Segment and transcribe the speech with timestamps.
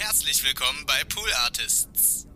[0.00, 2.26] Herzlich willkommen bei Pool Artists.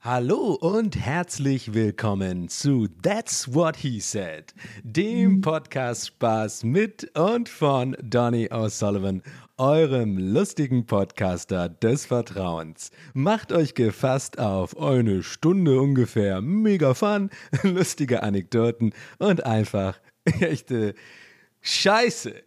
[0.00, 7.94] Hallo und herzlich willkommen zu That's What He Said, dem Podcast Spaß mit und von
[8.02, 9.22] Donny O'Sullivan,
[9.58, 12.92] eurem lustigen Podcaster des Vertrauens.
[13.12, 17.28] Macht euch gefasst auf eine Stunde ungefähr mega Fun,
[17.62, 20.00] lustige Anekdoten und einfach
[20.40, 20.94] echte
[21.60, 22.42] Scheiße.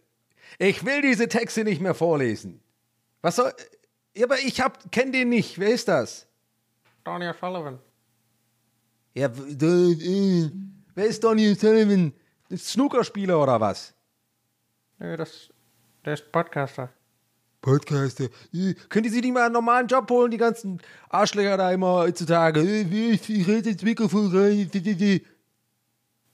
[0.58, 2.60] Ich will diese Texte nicht mehr vorlesen.
[3.22, 3.52] Was soll.
[4.16, 5.58] Ja, aber ich hab, kenn den nicht.
[5.58, 6.26] Wer ist das?
[7.02, 7.78] Donny O'Sullivan.
[9.14, 10.50] Ja, äh,
[10.94, 12.12] wer ist Donny Sullivan?
[12.54, 13.94] Snookerspieler oder was?
[14.98, 15.50] Nee, das,
[16.04, 16.90] der ist Podcaster.
[17.60, 18.28] Podcaster.
[18.52, 21.94] Äh, Könnt ihr sie nicht mal einen normalen Job holen, die ganzen Arschlöcher da immer
[21.94, 22.60] heutzutage?
[22.60, 24.70] Äh, ich rede ins Mikrofon rein.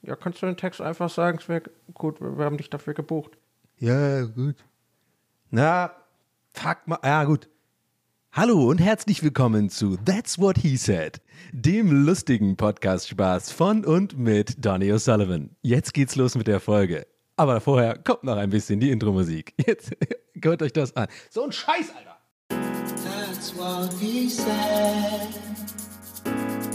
[0.02, 1.62] Ja, kannst du den Text einfach sagen, es wäre
[1.92, 3.32] gut, wir wir haben dich dafür gebucht.
[3.76, 4.56] Ja, gut.
[5.50, 5.92] Na,
[6.52, 6.98] fuck mal.
[7.04, 7.48] Ja, gut.
[8.32, 11.20] Hallo und herzlich willkommen zu That's What He Said,
[11.52, 15.50] dem lustigen Podcast-Spaß von und mit Donny O'Sullivan.
[15.60, 17.06] Jetzt geht's los mit der Folge.
[17.36, 19.52] Aber vorher kommt noch ein bisschen die Intro-Musik.
[19.66, 19.92] Jetzt
[20.42, 21.08] hört euch das an.
[21.28, 22.16] So ein Scheiß, Alter.
[23.04, 25.28] That's what he said.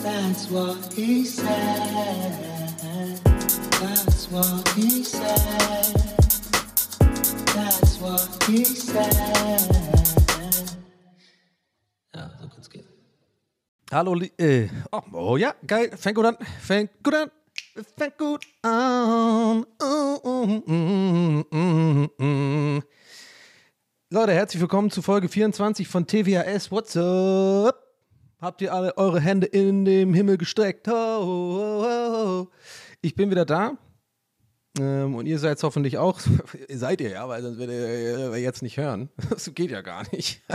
[0.03, 2.54] That's what he said.
[2.95, 5.95] That's what he said.
[7.53, 9.11] That's what he said.
[12.15, 12.85] Ja, so kann's gehen.
[13.91, 15.91] Hallo, äh, oh, oh ja, geil.
[15.97, 16.37] Fängt gut an.
[16.61, 17.31] Fängt gut an.
[17.97, 19.65] Fängt gut an.
[19.81, 22.83] Mm, mm, mm, mm, mm.
[24.09, 26.71] Leute, herzlich willkommen zu Folge 24 von TWAS.
[26.71, 27.81] What's up?
[28.39, 30.87] Habt ihr alle eure Hände in den Himmel gestreckt?
[30.87, 32.51] Ho, ho, ho.
[33.05, 33.77] Ich bin wieder da.
[34.79, 36.19] Ähm, und ihr seid hoffentlich auch.
[36.69, 39.09] seid ihr ja, weil sonst werdet ihr äh, jetzt nicht hören.
[39.29, 40.41] Das geht ja gar nicht.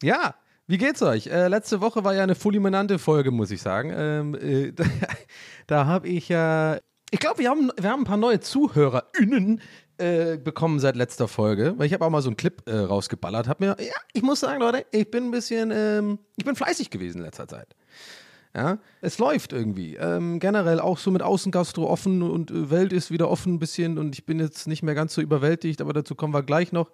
[0.00, 0.36] Ja,
[0.68, 1.26] wie geht's euch?
[1.26, 3.92] Äh, letzte Woche war ja eine fulminante Folge, muss ich sagen.
[3.92, 4.84] Ähm, äh, da
[5.66, 6.78] da habe ich ja.
[7.10, 9.60] ich glaube, wir haben, wir haben ein paar neue ZuhörerInnen
[9.98, 13.48] äh, bekommen seit letzter Folge, weil ich habe auch mal so einen Clip äh, rausgeballert.
[13.48, 16.90] Hab mir, ja, ich muss sagen, Leute, ich bin ein bisschen, ähm, ich bin fleißig
[16.90, 17.74] gewesen in letzter Zeit.
[18.54, 19.96] Ja, es läuft irgendwie.
[19.96, 23.98] Ähm, generell auch so mit Außengastro offen und äh, Welt ist wieder offen ein bisschen
[23.98, 26.90] und ich bin jetzt nicht mehr ganz so überwältigt, aber dazu kommen wir gleich noch.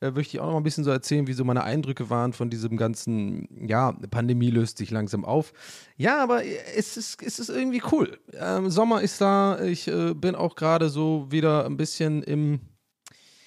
[0.00, 2.32] Äh, möchte ich auch noch mal ein bisschen so erzählen, wie so meine Eindrücke waren
[2.32, 5.52] von diesem ganzen, ja, Pandemie löst sich langsam auf.
[5.96, 8.18] Ja, aber es ist, es ist irgendwie cool.
[8.34, 12.60] Ähm, Sommer ist da, ich äh, bin auch gerade so wieder ein bisschen im,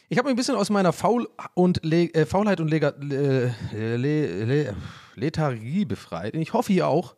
[0.08, 3.54] ich habe mich ein bisschen aus meiner Faul und Le äh, Faulheit und Lega Le
[3.72, 4.76] Le Le
[5.20, 6.34] Lethargie befreit.
[6.34, 7.16] Und ich hoffe ihr auch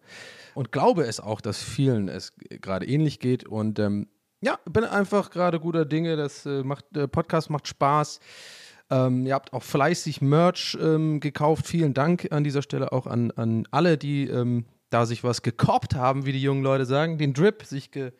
[0.54, 3.46] und glaube es auch, dass vielen es gerade ähnlich geht.
[3.46, 4.08] Und ähm,
[4.42, 6.16] ja, bin einfach gerade guter Dinge.
[6.16, 8.20] Das äh, macht, der Podcast macht Spaß.
[8.90, 11.68] Ähm, ihr habt auch fleißig Merch ähm, gekauft.
[11.68, 15.96] Vielen Dank an dieser Stelle auch an, an alle, die ähm, da sich was gekoppt
[15.96, 17.18] haben, wie die jungen Leute sagen.
[17.18, 18.12] Den Drip sich ge,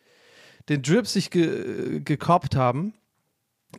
[0.68, 2.94] den Drip sich ge, gekoppt haben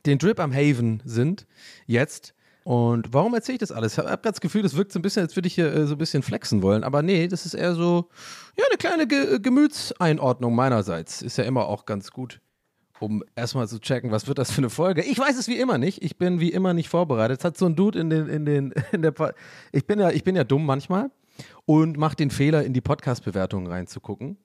[0.05, 1.47] den Drip am Haven sind,
[1.85, 2.33] jetzt.
[2.63, 3.93] Und warum erzähle ich das alles?
[3.93, 5.85] Ich habe gerade das Gefühl, das wirkt so ein bisschen, als würde ich hier äh,
[5.85, 6.83] so ein bisschen flexen wollen.
[6.83, 8.09] Aber nee, das ist eher so,
[8.57, 11.21] ja, eine kleine Ge Gemütseinordnung meinerseits.
[11.21, 12.39] Ist ja immer auch ganz gut,
[12.99, 15.03] um erstmal zu checken, was wird das für eine Folge.
[15.03, 16.01] Ich weiß es wie immer nicht.
[16.03, 17.39] Ich bin wie immer nicht vorbereitet.
[17.39, 19.33] Es hat so ein Dude in den, in den, in der, Pa-
[19.73, 21.11] ich bin ja, ich bin ja dumm manchmal
[21.65, 24.37] und mache den Fehler, in die Podcast-Bewertungen reinzugucken.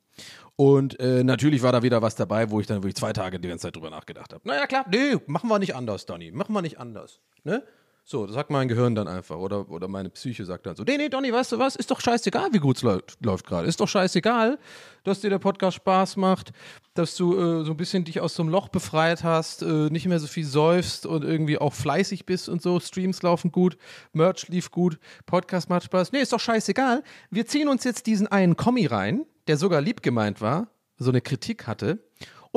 [0.56, 3.46] Und äh, natürlich war da wieder was dabei, wo ich dann wirklich zwei Tage die
[3.48, 4.48] ganze Zeit drüber nachgedacht habe.
[4.48, 6.32] Naja, klar, nee, machen wir nicht anders, Donny.
[6.32, 7.20] Machen wir nicht anders.
[7.44, 7.62] Ne?
[8.10, 9.36] So, das sagt mein Gehirn dann einfach.
[9.36, 11.76] Oder, oder meine Psyche sagt dann so: Nee, nee, Donny, weißt du was?
[11.76, 13.68] Ist doch scheißegal, wie gut es läuft, läuft gerade.
[13.68, 14.58] Ist doch scheißegal,
[15.04, 16.52] dass dir der Podcast Spaß macht,
[16.94, 20.06] dass du äh, so ein bisschen dich aus so einem Loch befreit hast, äh, nicht
[20.06, 22.80] mehr so viel säufst und irgendwie auch fleißig bist und so.
[22.80, 23.76] Streams laufen gut,
[24.14, 26.10] Merch lief gut, Podcast macht Spaß.
[26.12, 27.02] Nee, ist doch scheißegal.
[27.28, 31.20] Wir ziehen uns jetzt diesen einen Kommi rein, der sogar lieb gemeint war, so eine
[31.20, 31.98] Kritik hatte.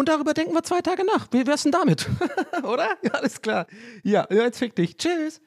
[0.02, 1.28] Und darüber denken wir zwei Tage nach.
[1.30, 2.10] Wie wär's denn damit?
[2.64, 2.88] Oder?
[3.04, 3.68] Ja, alles klar.
[4.02, 4.98] Ja, jetzt fick dich.
[4.98, 5.42] Tschüss.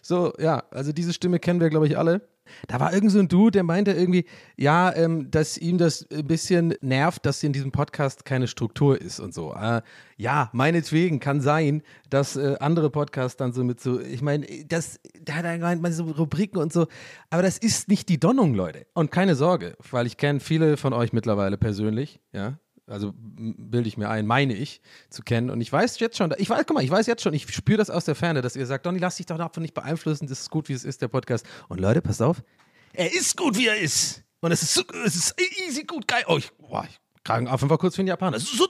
[0.00, 2.26] So, ja, also diese Stimme kennen wir, glaube ich, alle.
[2.68, 4.24] Da war irgend so ein Dude, der meinte irgendwie,
[4.56, 9.20] ja, ähm, dass ihm das ein bisschen nervt, dass in diesem Podcast keine Struktur ist
[9.20, 9.52] und so.
[9.52, 9.82] Äh,
[10.16, 15.00] ja, meinetwegen kann sein, dass äh, andere Podcasts dann so mit so, ich meine, das,
[15.20, 16.86] da hat er gemeint, man so Rubriken und so,
[17.28, 18.86] aber das ist nicht die Donnung, Leute.
[18.94, 23.96] Und keine Sorge, weil ich kenne viele von euch mittlerweile persönlich, ja, also bilde ich
[23.96, 24.80] mir ein, meine ich,
[25.10, 25.50] zu kennen.
[25.50, 27.78] Und ich weiß jetzt schon, ich weiß, guck mal, ich weiß jetzt schon, ich spüre
[27.78, 30.40] das aus der Ferne, dass ihr sagt, Donny, lass dich doch davon nicht beeinflussen, das
[30.40, 31.46] ist gut, wie es ist, der Podcast.
[31.68, 32.42] Und Leute, passt auf,
[32.92, 34.22] er ist gut, wie er ist.
[34.40, 35.34] Und es ist, so, es ist
[35.66, 36.24] easy gut, geil.
[36.26, 38.38] Oh, ich, boah, ich kragen auf einfach kurz für den Japaner.
[38.38, 38.66] So,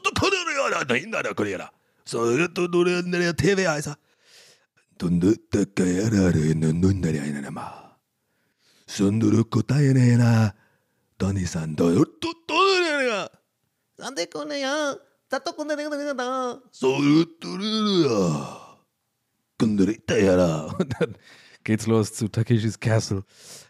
[13.98, 14.96] なんでこねや。
[15.30, 16.60] ざっとこねねがだ。
[16.72, 18.64] そうるっとるるや。
[19.58, 21.16] Kundrita ja Und dann
[21.64, 23.24] geht's los zu Takeshis Castle.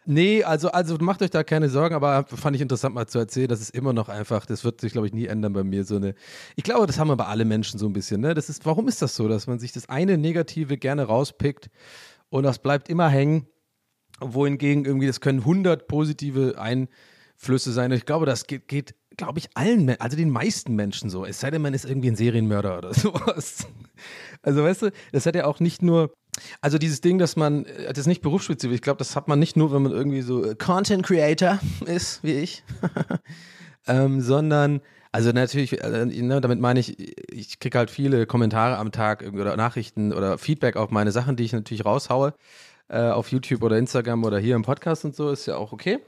[0.05, 3.47] Nee, also, also macht euch da keine Sorgen, aber fand ich interessant mal zu erzählen,
[3.47, 5.83] das ist immer noch einfach, das wird sich, glaube ich, nie ändern bei mir.
[5.85, 6.15] So eine,
[6.55, 8.33] ich glaube, das haben aber alle Menschen so ein bisschen, ne?
[8.33, 11.69] Das ist, warum ist das so, dass man sich das eine Negative gerne rauspickt
[12.29, 13.47] und das bleibt immer hängen,
[14.19, 17.91] wohingegen irgendwie, das können 100 positive Einflüsse sein.
[17.91, 21.26] Ich glaube, das geht, geht glaube ich, allen, also den meisten Menschen so.
[21.26, 23.66] Es sei denn, man ist irgendwie ein Serienmörder oder sowas.
[24.42, 26.14] Also weißt du, das hat ja auch nicht nur,
[26.62, 29.38] also dieses Ding, dass man, äh, das ist nicht berufsspezifisch, ich glaube, das hat man
[29.38, 32.64] nicht nur, wenn man irgendwie so äh, Content Creator ist, wie ich,
[33.86, 34.80] ähm, sondern,
[35.12, 36.98] also natürlich, äh, ne, damit meine ich,
[37.32, 41.44] ich kriege halt viele Kommentare am Tag oder Nachrichten oder Feedback auf meine Sachen, die
[41.44, 42.34] ich natürlich raushaue,
[42.88, 45.98] äh, auf YouTube oder Instagram oder hier im Podcast und so, ist ja auch okay.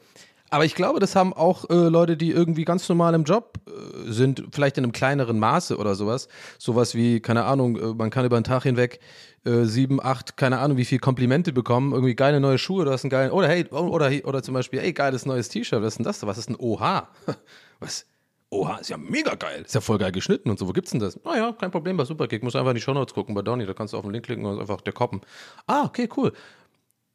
[0.50, 4.11] Aber ich glaube, das haben auch äh, Leute, die irgendwie ganz normal im Job äh,
[4.11, 6.29] sind, vielleicht in einem kleineren Maße oder sowas.
[6.58, 8.99] Sowas wie, keine Ahnung, äh, man kann über den Tag hinweg
[9.44, 11.93] äh, sieben, acht, keine Ahnung, wie viel Komplimente bekommen.
[11.93, 14.93] Irgendwie geile neue Schuhe, du hast einen geilen, oder hey, oder, oder zum Beispiel, ey,
[14.93, 16.26] geiles neues T-Shirt, was ist denn das?
[16.26, 17.08] Was ist ein OH?
[17.81, 18.06] Was?
[18.52, 19.62] Oha, ist ja mega geil.
[19.64, 20.67] Ist ja voll geil geschnitten und so.
[20.67, 21.19] Wo gibt's denn das?
[21.25, 22.43] Naja, kein Problem bei Superkick.
[22.43, 23.64] Muss einfach in die Shownotes gucken bei Donny.
[23.64, 25.20] Da kannst du auf den Link klicken und einfach der koppen.
[25.69, 26.32] Ah, okay, cool.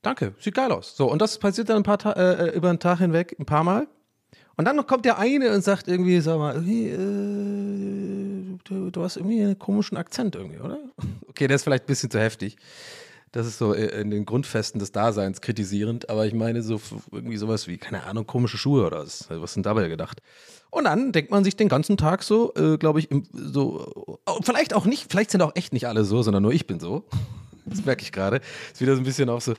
[0.06, 0.96] Danke, sieht geil aus.
[0.96, 3.64] So, und das passiert dann ein paar Ta äh, über den Tag hinweg ein paar
[3.64, 3.88] Mal.
[4.56, 6.96] Und dann kommt der eine und sagt irgendwie, sag mal, äh,
[8.64, 10.78] du, du hast irgendwie einen komischen Akzent irgendwie, oder?
[11.28, 12.56] Okay, der ist vielleicht ein bisschen zu heftig.
[13.32, 16.80] Das ist so äh, in den Grundfesten des Daseins kritisierend, aber ich meine so
[17.12, 19.26] irgendwie sowas wie, keine Ahnung, komische Schuhe oder was.
[19.30, 20.22] Was ist denn dabei gedacht?
[20.70, 24.40] Und dann denkt man sich den ganzen Tag so, äh, glaube ich, im, so, oh,
[24.44, 27.06] vielleicht auch nicht, vielleicht sind auch echt nicht alle so, sondern nur ich bin so.
[27.68, 28.42] Das merke ich gerade.
[28.72, 29.56] Ist wieder so ein bisschen auch so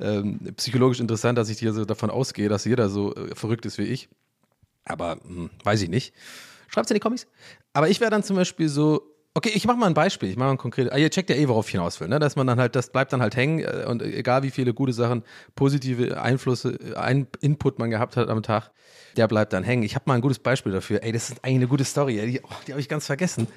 [0.00, 3.78] ähm, psychologisch interessant, dass ich hier so davon ausgehe, dass jeder so äh, verrückt ist
[3.78, 4.08] wie ich.
[4.84, 6.14] Aber hm, weiß ich nicht.
[6.68, 7.26] Schreibt's in die Comics.
[7.72, 10.30] Aber ich wäre dann zum Beispiel so, okay, ich mache mal ein Beispiel.
[10.30, 10.92] Ich mache mal ein konkretes.
[10.92, 12.18] Ah, ihr checkt ja eh, worauf ich hinaus will, ne?
[12.18, 14.92] Dass man dann halt, das bleibt dann halt hängen äh, und egal wie viele gute
[14.92, 18.70] Sachen, positive Einflüsse, ein Input man gehabt hat am Tag,
[19.16, 19.82] der bleibt dann hängen.
[19.82, 21.02] Ich habe mal ein gutes Beispiel dafür.
[21.02, 22.14] Ey, das ist eigentlich eine gute Story.
[22.26, 23.48] Die, oh, die habe ich ganz vergessen.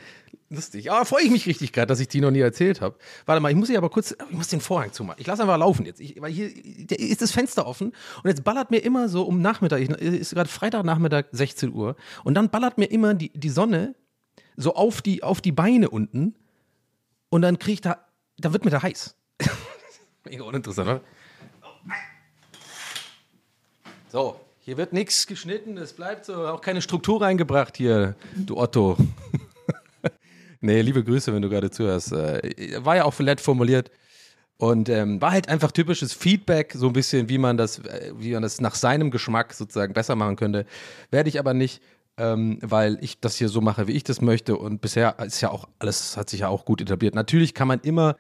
[0.50, 0.92] Lustig.
[0.92, 2.96] Aber freue ich mich richtig gerade, dass ich die noch nie erzählt habe.
[3.26, 5.20] Warte mal, ich muss hier aber kurz, ich muss den Vorhang zumachen.
[5.20, 6.00] Ich lasse einfach laufen jetzt.
[6.00, 6.50] Ich, weil hier
[6.90, 7.94] ist das Fenster offen
[8.24, 12.34] und jetzt ballert mir immer so um Nachmittag, ich, ist gerade Freitagnachmittag 16 Uhr und
[12.36, 13.96] dann ballert mir immer die, die Sonne
[14.58, 16.36] so auf die, auf die Beine unten
[17.30, 18.06] und dann kriege ich da,
[18.38, 19.16] da wird mir da heiß.
[20.26, 21.02] Mega uninteressant, oder?
[24.10, 28.98] So, hier wird nichts geschnitten, es bleibt so, auch keine Struktur reingebracht hier, du Otto.
[30.62, 32.12] nee, liebe Grüße, wenn du gerade zuhörst.
[32.14, 33.92] Äh, War ja auch nett formuliert.
[34.60, 38.34] Und ähm, war halt einfach typisches Feedback, so ein bisschen, wie man das, äh, wie
[38.34, 40.66] man das nach seinem Geschmack sozusagen besser machen könnte.
[41.12, 41.80] Werde ich aber nicht,
[42.18, 44.58] ähm, weil ich das hier so mache, wie ich das möchte.
[44.58, 47.16] Und bisher ist ja auch alles, hat sich ja auch gut etabliert.
[47.16, 48.16] Natürlich kann man immer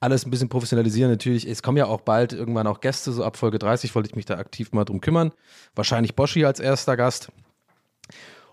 [0.00, 1.10] alles ein bisschen professionalisieren.
[1.10, 4.16] Natürlich, es kommen ja auch bald irgendwann auch Gäste, so ab Folge 30 wollte ich
[4.16, 5.32] mich da aktiv mal drum kümmern.
[5.74, 7.30] Wahrscheinlich Boschi als erster Gast.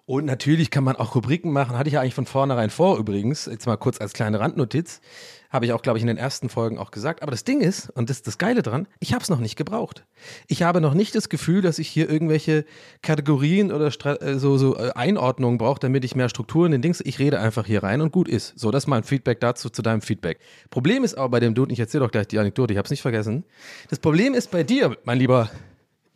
[0.05, 3.45] Und natürlich kann man auch Rubriken machen, hatte ich ja eigentlich von vornherein vor übrigens,
[3.45, 5.01] jetzt mal kurz als kleine Randnotiz,
[5.49, 7.21] habe ich auch, glaube ich, in den ersten Folgen auch gesagt.
[7.21, 9.55] Aber das Ding ist, und das ist das Geile dran, ich habe es noch nicht
[9.55, 10.05] gebraucht.
[10.47, 12.65] Ich habe noch nicht das Gefühl, dass ich hier irgendwelche
[13.01, 13.91] Kategorien oder
[14.21, 17.39] äh, so, so äh, Einordnungen brauche, damit ich mehr Struktur in den Dings, ich rede
[17.39, 18.57] einfach hier rein und gut ist.
[18.59, 20.39] So, das ist mein Feedback dazu, zu deinem Feedback.
[20.69, 22.91] Problem ist aber bei dem Dude, ich erzähle doch gleich die Anekdote, ich habe es
[22.91, 23.43] nicht vergessen.
[23.89, 25.49] Das Problem ist bei dir, mein Lieber,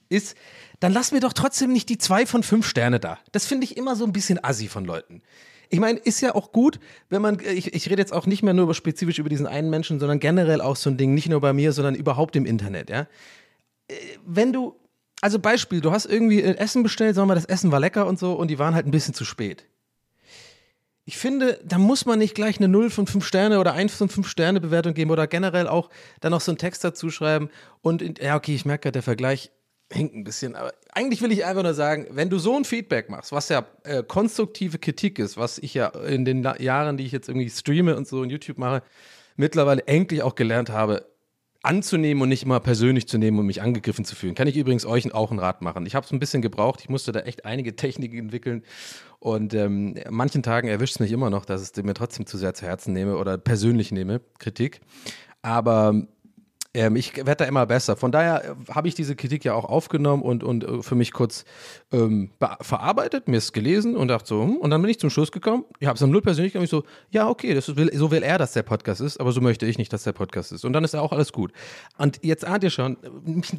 [0.09, 0.37] ist,
[0.79, 3.17] dann lass mir doch trotzdem nicht die zwei von fünf Sterne da.
[3.31, 5.21] Das finde ich immer so ein bisschen assi von Leuten.
[5.69, 6.79] Ich meine, ist ja auch gut,
[7.09, 9.69] wenn man, ich, ich rede jetzt auch nicht mehr nur über, spezifisch über diesen einen
[9.69, 12.89] Menschen, sondern generell auch so ein Ding, nicht nur bei mir, sondern überhaupt im Internet,
[12.89, 13.07] ja.
[13.87, 14.75] Äh, wenn du,
[15.21, 18.33] also Beispiel, du hast irgendwie Essen bestellt, sagen wir, das Essen war lecker und so
[18.33, 19.65] und die waren halt ein bisschen zu spät.
[21.05, 24.07] Ich finde, da muss man nicht gleich eine 0 von 5 Sterne oder 1 von
[24.07, 25.89] 5 Sterne Bewertung geben oder generell auch
[26.21, 27.49] dann noch so einen Text dazu schreiben.
[27.81, 29.51] Und ja, okay, ich merke gerade, der Vergleich
[29.93, 33.09] hinkt ein bisschen, aber eigentlich will ich einfach nur sagen, wenn du so ein Feedback
[33.09, 37.11] machst, was ja äh, konstruktive Kritik ist, was ich ja in den Jahren, die ich
[37.11, 38.83] jetzt irgendwie streame und so in YouTube mache,
[39.35, 41.05] mittlerweile endlich auch gelernt habe,
[41.63, 44.35] anzunehmen und nicht immer persönlich zu nehmen und mich angegriffen zu fühlen.
[44.35, 45.85] Kann ich übrigens euch auch einen Rat machen.
[45.85, 46.81] Ich habe es ein bisschen gebraucht.
[46.81, 48.63] Ich musste da echt einige Techniken entwickeln.
[49.19, 52.37] Und ähm, manchen Tagen erwischt es mich immer noch, dass ich es mir trotzdem zu
[52.37, 54.81] sehr zu Herzen nehme oder persönlich nehme, Kritik.
[55.41, 56.05] Aber
[56.73, 57.95] ähm, ich werde da immer besser.
[57.95, 61.13] Von daher äh, habe ich diese Kritik ja auch aufgenommen und, und äh, für mich
[61.13, 61.45] kurz
[61.91, 65.31] ähm, verarbeitet, mir es gelesen und dachte so, hm, und dann bin ich zum Schluss
[65.31, 65.65] gekommen.
[65.79, 68.23] Ich habe es dann null persönlich und ich so, ja, okay, das ist, so will
[68.23, 70.65] er, dass der Podcast ist, aber so möchte ich nicht, dass der Podcast ist.
[70.65, 71.51] Und dann ist ja auch alles gut.
[71.97, 72.97] Und jetzt ahnt ihr schon,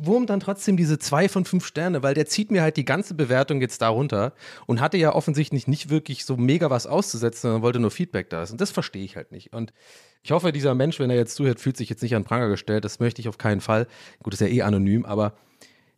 [0.03, 3.15] wurmt dann trotzdem diese zwei von fünf Sterne, weil der zieht mir halt die ganze
[3.15, 4.33] Bewertung jetzt da runter
[4.67, 8.43] und hatte ja offensichtlich nicht wirklich so mega was auszusetzen, sondern wollte nur Feedback da.
[8.43, 9.53] Und das verstehe ich halt nicht.
[9.53, 9.73] Und
[10.25, 12.85] ich hoffe, dieser Mensch, wenn er jetzt zuhört, fühlt sich jetzt nicht an Pranger gestellt.
[12.87, 13.87] Das möchte ich auf keinen Fall.
[14.23, 15.35] Gut, ist ja eh anonym, aber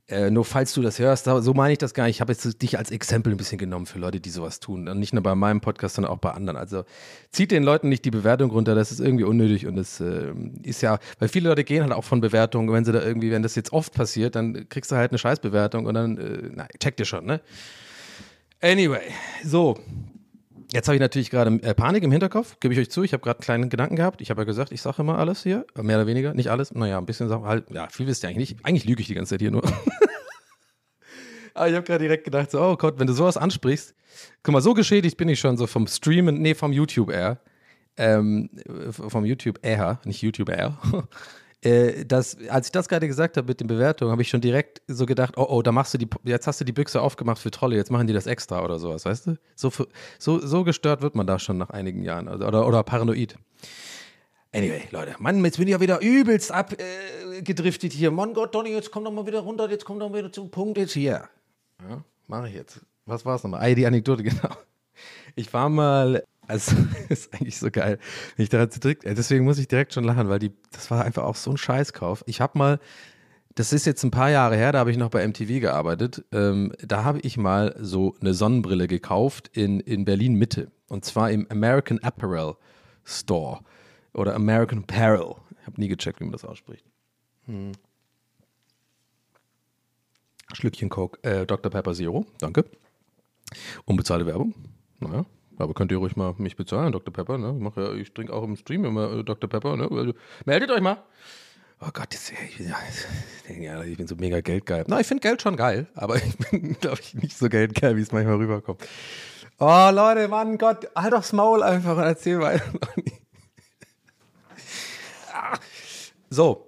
[0.09, 2.17] äh, nur falls du das hörst, so meine ich das gar nicht.
[2.17, 4.89] Ich habe jetzt dich als Exempel ein bisschen genommen für Leute, die sowas tun.
[4.89, 6.57] Und nicht nur bei meinem Podcast, sondern auch bei anderen.
[6.57, 6.83] Also
[7.31, 10.33] zieht den Leuten nicht die Bewertung runter, das ist irgendwie unnötig und das äh,
[10.65, 13.45] ist ja, weil viele Leute gehen halt auch von Bewertungen, wenn sie da irgendwie, wenn
[13.45, 16.97] das jetzt oft passiert, dann kriegst du halt eine Scheißbewertung und dann, äh, na, check
[16.97, 17.41] dir schon, ne?
[18.61, 19.03] Anyway,
[19.45, 19.79] so,
[20.77, 23.03] Jetzt habe ich natürlich gerade äh, Panik im Hinterkopf, gebe ich euch zu.
[23.03, 24.21] Ich habe gerade einen kleinen Gedanken gehabt.
[24.21, 26.75] Ich habe ja gesagt, ich sage immer alles hier, mehr oder weniger, nicht alles.
[26.75, 28.67] Naja, ein bisschen, halt, ja, viel wisst ihr eigentlich nicht.
[28.67, 29.63] Eigentlich lüge ich die ganze Zeit hier nur.
[31.55, 33.95] Aber ich habe gerade direkt gedacht, so, oh Gott, wenn du sowas ansprichst,
[34.43, 37.41] guck mal, so geschädigt bin ich schon so vom Streamen, nee, vom YouTube Air.
[37.97, 38.51] Ähm,
[38.91, 40.77] vom YouTube Air, nicht YouTube Air.
[41.67, 44.83] äh, das, als ich das gerade gesagt habe mit den Bewertungen, habe ich schon direkt
[44.87, 47.51] so gedacht, oh, oh, da machst du die, jetzt hast du die Büchse aufgemacht für
[47.51, 49.39] Trolle, jetzt machen die das extra oder sowas, weißt du?
[49.57, 49.73] So,
[50.19, 53.37] so, so gestört wird man da schon nach einigen Jahren also, oder, oder paranoid.
[54.53, 58.11] Anyway, Leute, Mann, jetzt bin ich ja wieder übelst abgedriftet äh, hier.
[58.13, 60.51] Mann Gott, Donny, jetzt komm doch mal wieder runter, jetzt komm doch mal wieder zum
[60.51, 61.29] Punkt jetzt hier.
[61.83, 62.81] Ja, mache ich jetzt.
[63.07, 63.61] Was war es nochmal?
[63.61, 64.57] Ah, die Anekdote, genau.
[65.35, 66.77] Ich war mal also,
[67.09, 67.99] ist eigentlich so geil.
[68.37, 71.25] Ich daran zurück, äh, deswegen muss ich direkt schon lachen, weil die, das war einfach
[71.25, 72.25] auch so ein Scheißkauf.
[72.27, 72.81] Ich habe mal,
[73.55, 76.25] das ist jetzt ein paar Jahre her, da habe ich noch bei MTV gearbeitet.
[76.33, 80.71] Ähm, da habe ich mal so eine Sonnenbrille gekauft in, in Berlin Mitte.
[80.89, 82.55] Und zwar im American Apparel
[83.05, 83.61] Store.
[84.13, 85.35] Oder American Apparel.
[85.61, 86.85] Ich habe nie gecheckt, wie man das ausspricht.
[87.47, 87.73] Hm.
[90.53, 91.71] Schlückchen Coke, äh, Dr.
[91.71, 92.65] Pepper Zero, danke.
[93.85, 94.55] Unbezahlte Werbung.
[95.01, 95.27] Naja,
[95.59, 97.13] aber könnt ihr ruhig mal mich bezahlen, Dr.
[97.13, 97.55] Pepper, ne?
[97.57, 99.49] Ich, mach ja, ich trinke auch im Stream immer äh, Dr.
[99.49, 99.89] Pepper, ne?
[99.91, 101.03] Also, meldet euch mal.
[101.81, 104.85] Oh Gott, das, ich, ja, ich bin so mega geldgeil.
[104.89, 108.03] Na, ich finde Geld schon geil, aber ich bin, glaube ich, nicht so geldgeil, wie
[108.03, 108.83] es manchmal rüberkommt.
[109.59, 112.65] Oh, Leute, Mann, Gott, halt doch's Maul einfach und erzähl weiter.
[116.31, 116.67] so,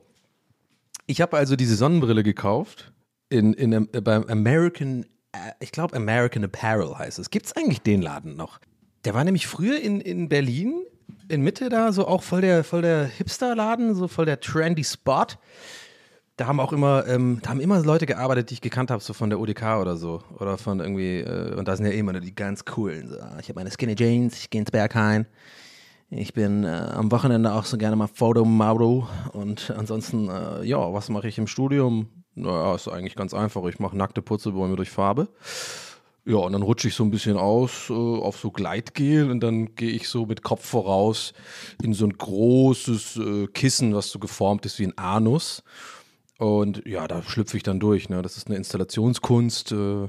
[1.07, 2.93] ich habe also diese Sonnenbrille gekauft
[3.31, 7.31] in, in, äh, beim American, äh, ich glaube American Apparel heißt es.
[7.31, 8.59] Gibt es eigentlich den Laden noch?
[9.05, 10.83] Der war nämlich früher in, in Berlin,
[11.29, 15.27] in Mitte da, so auch voll der, voll der Hipster-Laden, so voll der trendy Spot.
[16.37, 19.13] Da haben auch immer, ähm, da haben immer Leute gearbeitet, die ich gekannt habe, so
[19.13, 20.23] von der ODK oder so.
[20.39, 23.09] Oder von irgendwie, äh, und da sind ja immer nur die ganz coolen.
[23.09, 23.17] So.
[23.41, 25.27] Ich habe meine Skinny Jeans, ich gehe ins Berghain.
[26.11, 29.03] Ich bin äh, am Wochenende auch so gerne mal Fotomodel.
[29.33, 32.09] Und ansonsten, äh, ja, was mache ich im Studium?
[32.35, 33.65] Naja, ist eigentlich ganz einfach.
[33.67, 35.29] Ich mache nackte Putzelbäume durch Farbe.
[36.29, 39.75] Ja, und dann rutsche ich so ein bisschen aus äh, auf so Gleitgel und dann
[39.77, 41.33] gehe ich so mit Kopf voraus
[41.83, 45.63] in so ein großes äh, Kissen, was so geformt ist wie ein Anus.
[46.37, 48.11] Und ja, da schlüpfe ich dann durch.
[48.11, 48.21] Ne?
[48.21, 49.73] Das ist eine Installationskunst.
[49.73, 50.09] Äh,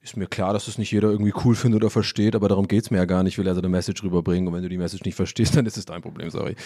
[0.00, 2.84] ist mir klar, dass das nicht jeder irgendwie cool findet oder versteht, aber darum geht
[2.84, 3.34] es mir ja gar nicht.
[3.34, 5.76] Ich will also eine Message rüberbringen und wenn du die Message nicht verstehst, dann ist
[5.76, 6.56] es dein Problem, sorry.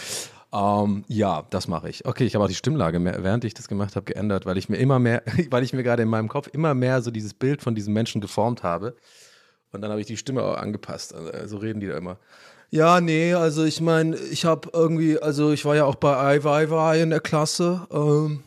[0.53, 2.05] Ähm, ja, das mache ich.
[2.05, 4.77] Okay, ich habe auch die Stimmlage, während ich das gemacht habe, geändert, weil ich mir
[4.77, 7.75] immer mehr, weil ich mir gerade in meinem Kopf immer mehr so dieses Bild von
[7.75, 8.95] diesem Menschen geformt habe.
[9.73, 11.15] Und dann habe ich die Stimme auch angepasst.
[11.15, 12.19] Also, so reden die da immer.
[12.71, 17.03] Ja, nee, also ich meine, ich habe irgendwie, also ich war ja auch bei Iwaiwai
[17.03, 17.87] in der Klasse.
[17.91, 18.43] Ähm,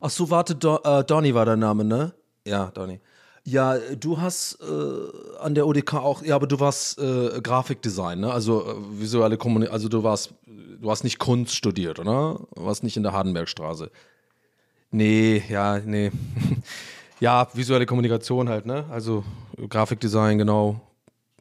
[0.00, 2.12] ach so, warte, Do äh, Donny war der Name, ne?
[2.46, 3.00] Ja, Donny.
[3.48, 8.32] Ja, du hast äh, an der ODK auch, ja, aber du warst äh, Grafikdesign, ne?
[8.32, 12.40] Also äh, visuelle Kommunikation, also du warst, du hast nicht Kunst studiert, oder?
[12.56, 13.92] Du warst nicht in der Hardenbergstraße.
[14.90, 16.10] Nee, ja, nee.
[17.20, 18.84] ja, visuelle Kommunikation halt, ne?
[18.90, 19.22] Also
[19.68, 20.80] Grafikdesign, genau.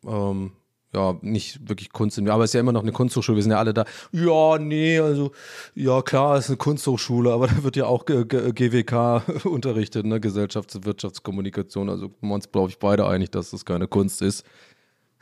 [0.06, 0.52] Ähm,
[0.96, 3.60] ja, nicht wirklich Kunst, aber es ist ja immer noch eine Kunsthochschule, wir sind ja
[3.60, 3.86] alle da.
[4.12, 5.32] Ja, nee, also,
[5.76, 10.06] ja, klar, es ist eine Kunsthochschule, aber da wird ja auch G G GWK unterrichtet,
[10.06, 11.90] ne, Gesellschafts- und Wirtschaftskommunikation.
[11.90, 14.46] Also, wir uns, glaube ich, beide einig, dass das keine Kunst ist.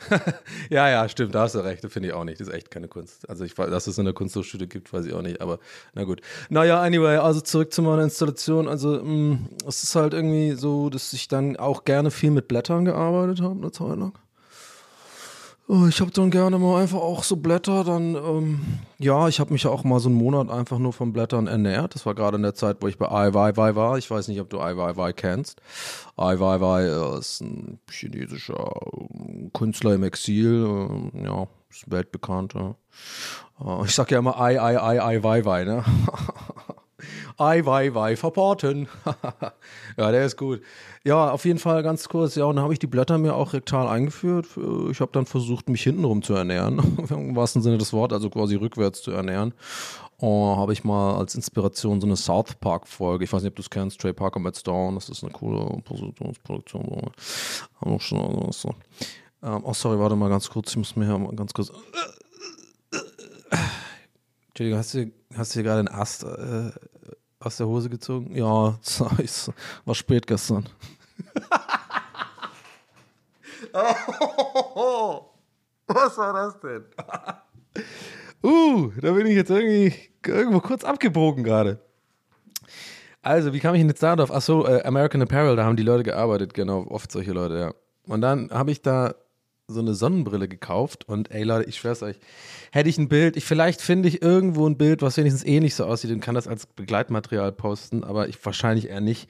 [0.69, 2.39] ja, ja, stimmt, da hast du recht, finde ich auch nicht.
[2.39, 3.27] Das ist echt keine Kunst.
[3.29, 5.59] Also, ich weiß, dass es eine Kunsthochschule gibt, weiß ich auch nicht, aber
[5.95, 6.21] na gut.
[6.49, 8.67] Naja, anyway, also zurück zu meiner Installation.
[8.67, 12.85] Also, mh, es ist halt irgendwie so, dass ich dann auch gerne viel mit Blättern
[12.85, 14.13] gearbeitet habe, eine Zeit lang.
[15.69, 18.61] Oh, Ich habe dann gerne mal einfach auch so Blätter, dann, ähm,
[18.99, 21.95] ja, ich habe mich ja auch mal so einen Monat einfach nur von Blättern ernährt.
[21.95, 23.97] Das war gerade in der Zeit, wo ich bei Ai war.
[23.97, 25.61] Ich weiß nicht, ob du Ai kennst.
[26.17, 32.55] Ai Weiwei äh, ist ein chinesischer äh, Künstler im Exil, äh, ja, ist weltbekannt.
[32.55, 32.75] Ja.
[33.61, 35.85] Äh, Ich sag ja immer Ai Weiwei, ne?
[37.37, 38.87] Ei, wei, wei, verboten.
[39.97, 40.61] ja, der ist gut.
[41.03, 42.35] Ja, auf jeden Fall ganz kurz.
[42.35, 44.47] Ja, und dann habe ich die Blätter mir auch rektal eingeführt.
[44.89, 46.79] Ich habe dann versucht, mich hintenrum zu ernähren.
[47.09, 49.53] Im wahrsten Sinne des Wortes, also quasi rückwärts zu ernähren.
[50.17, 53.25] Und habe ich mal als Inspiration so eine South Park-Folge.
[53.25, 53.99] Ich weiß nicht, ob du es kennst.
[53.99, 54.95] Trey Parker Matt Stone.
[54.95, 57.11] Das ist eine coole Positionsproduktion.
[57.81, 58.69] Haben auch schon also so.
[59.43, 60.71] Ähm, oh, sorry, warte mal ganz kurz.
[60.71, 61.71] Ich muss mir hier mal ganz kurz.
[64.53, 66.69] Entschuldigung, hast du, hast du hier gerade einen Ast äh,
[67.39, 68.35] aus der Hose gezogen?
[68.35, 68.77] Ja,
[69.17, 69.51] es
[69.83, 70.69] war spät gestern.
[75.87, 76.85] Was war das denn?
[78.43, 79.91] uh, da bin ich jetzt irgendwie
[80.23, 81.79] irgendwo kurz abgebogen gerade.
[83.23, 84.31] Also, wie kam ich denn jetzt darauf?
[84.31, 87.73] Ach so, äh, American Apparel, da haben die Leute gearbeitet, genau, oft solche Leute, ja.
[88.05, 89.15] Und dann habe ich da
[89.67, 92.17] so eine Sonnenbrille gekauft und ey Leute, ich schwör's euch,
[92.71, 95.85] hätte ich ein Bild, ich vielleicht finde ich irgendwo ein Bild, was wenigstens ähnlich so
[95.85, 99.29] aussieht und kann das als Begleitmaterial posten, aber ich wahrscheinlich eher nicht.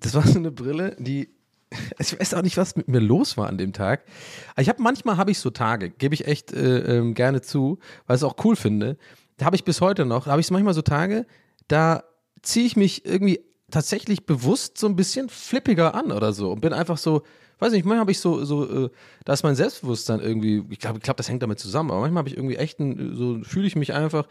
[0.00, 1.28] Das war so eine Brille, die
[1.98, 4.04] ich weiß auch nicht, was mit mir los war an dem Tag.
[4.56, 8.16] Ich habe manchmal habe ich so Tage, gebe ich echt äh, ähm, gerne zu, weil
[8.16, 8.96] ich es auch cool finde.
[9.36, 11.26] Da habe ich bis heute noch, da habe ich manchmal so Tage,
[11.68, 12.04] da
[12.42, 13.40] ziehe ich mich irgendwie
[13.70, 17.22] tatsächlich bewusst so ein bisschen flippiger an oder so und bin einfach so,
[17.60, 18.90] weiß nicht, manchmal habe ich so, so, äh,
[19.24, 22.20] da ist mein Selbstbewusstsein irgendwie, ich glaube, ich glaub, das hängt damit zusammen, aber manchmal
[22.20, 24.26] habe ich irgendwie echt, ein, so fühle ich mich einfach,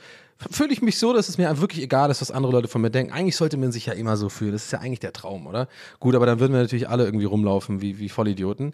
[0.49, 2.89] fühle ich mich so, dass es mir wirklich egal ist, was andere Leute von mir
[2.89, 3.13] denken.
[3.13, 5.67] Eigentlich sollte man sich ja immer so fühlen, das ist ja eigentlich der Traum, oder?
[5.99, 8.73] Gut, aber dann würden wir natürlich alle irgendwie rumlaufen wie, wie Vollidioten.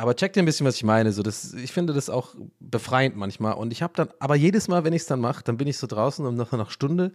[0.00, 1.12] Aber check dir ein bisschen, was ich meine.
[1.12, 3.52] So, das, ich finde das auch befreiend manchmal.
[3.52, 5.76] Und ich habe dann, aber jedes Mal, wenn ich es dann mache, dann bin ich
[5.76, 7.12] so draußen und nach einer Stunde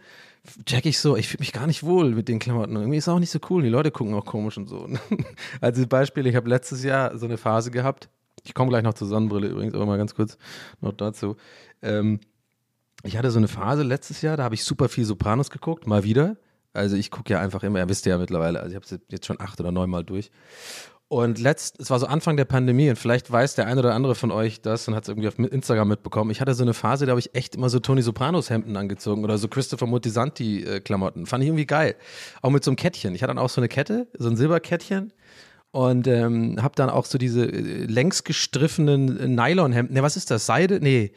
[0.68, 2.76] check ich so, ich fühle mich gar nicht wohl mit den Klamotten.
[2.76, 3.64] Irgendwie ist es auch nicht so cool.
[3.64, 4.88] Die Leute gucken auch komisch und so.
[5.62, 8.08] Also Beispiel, ich habe letztes Jahr so eine Phase gehabt.
[8.44, 10.38] Ich komme gleich noch zur Sonnenbrille übrigens, aber mal ganz kurz
[10.80, 11.38] noch dazu.
[11.82, 12.20] Ähm,
[13.02, 16.04] ich hatte so eine Phase letztes Jahr, da habe ich super viel Sopranos geguckt, mal
[16.04, 16.38] wieder.
[16.74, 19.26] Also ich gucke ja einfach immer, ihr wisst ja mittlerweile, also ich habe es jetzt
[19.26, 20.30] schon acht oder neun Mal durch.
[21.08, 24.16] Und letzt, es war so Anfang der Pandemie und vielleicht weiß der eine oder andere
[24.16, 26.32] von euch das und hat es irgendwie auf Instagram mitbekommen.
[26.32, 29.24] Ich hatte so eine Phase, da habe ich echt immer so Tony Sopranos Hemden angezogen
[29.24, 31.28] oder so Christopher Moltisanti äh, Klamotten.
[31.28, 31.96] Fand ich irgendwie geil.
[32.42, 33.14] Auch mit so einem Kettchen.
[33.14, 35.14] Ich hatte dann auch so eine Kette, so ein Silberkettchen
[35.70, 39.94] und ähm, habe dann auch so diese äh, längs gestriffenen äh, Nylonhemden.
[39.94, 40.48] Ne, was ist das?
[40.48, 40.80] Seide?
[40.80, 41.12] Nee.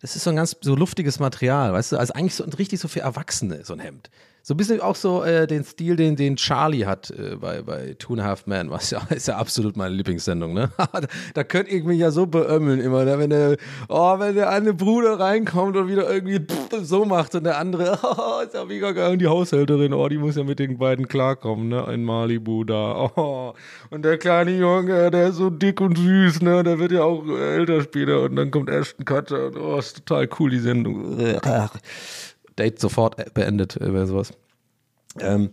[0.00, 1.96] Das ist so ein ganz so luftiges Material, weißt du?
[1.96, 4.10] Also eigentlich so richtig so für Erwachsene, so ein Hemd.
[4.46, 7.96] So ein bisschen auch so äh, den Stil, den, den Charlie hat äh, bei, bei
[7.98, 10.70] Two and a Half Men, was ja ist ja absolut meine Lieblingssendung, ne?
[10.76, 11.00] da,
[11.32, 13.18] da könnt ihr mich ja so beömmeln immer, ne?
[13.18, 13.56] wenn der,
[13.88, 17.98] oh, wenn der eine Bruder reinkommt und wieder irgendwie pff, so macht und der andere,
[18.02, 21.08] oh, ist ja mega geil und die Haushälterin, oh, die muss ja mit den beiden
[21.08, 21.86] klarkommen, ne?
[21.90, 23.54] In Malibu da, oh.
[23.88, 26.62] Und der kleine Junge, der ist so dick und süß, ne?
[26.62, 30.28] Der wird ja auch älter später und dann kommt Ashton Kutcher und oh, ist total
[30.38, 31.18] cool die Sendung.
[32.58, 34.32] Date sofort beendet äh, bei sowas.
[35.20, 35.50] Ähm,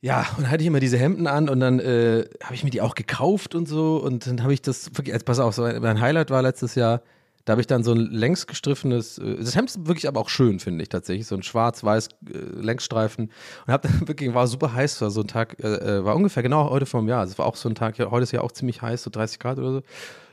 [0.00, 2.70] ja, und dann hatte ich immer diese Hemden an und dann äh, habe ich mir
[2.70, 6.00] die auch gekauft und so und dann habe ich das also pass auf, so mein
[6.00, 7.02] Highlight war letztes Jahr,
[7.44, 10.28] da habe ich dann so ein längs gestriffenes, äh, das Hemd ist wirklich aber auch
[10.28, 13.30] schön, finde ich tatsächlich, so ein schwarz-weiß äh, Längsstreifen
[13.66, 16.42] und habe dann wirklich, war super heiß, war so ein Tag, äh, äh, war ungefähr
[16.42, 18.50] genau heute einem Jahr, also es war auch so ein Tag, heute ist ja auch
[18.50, 19.82] ziemlich heiß, so 30 Grad oder so.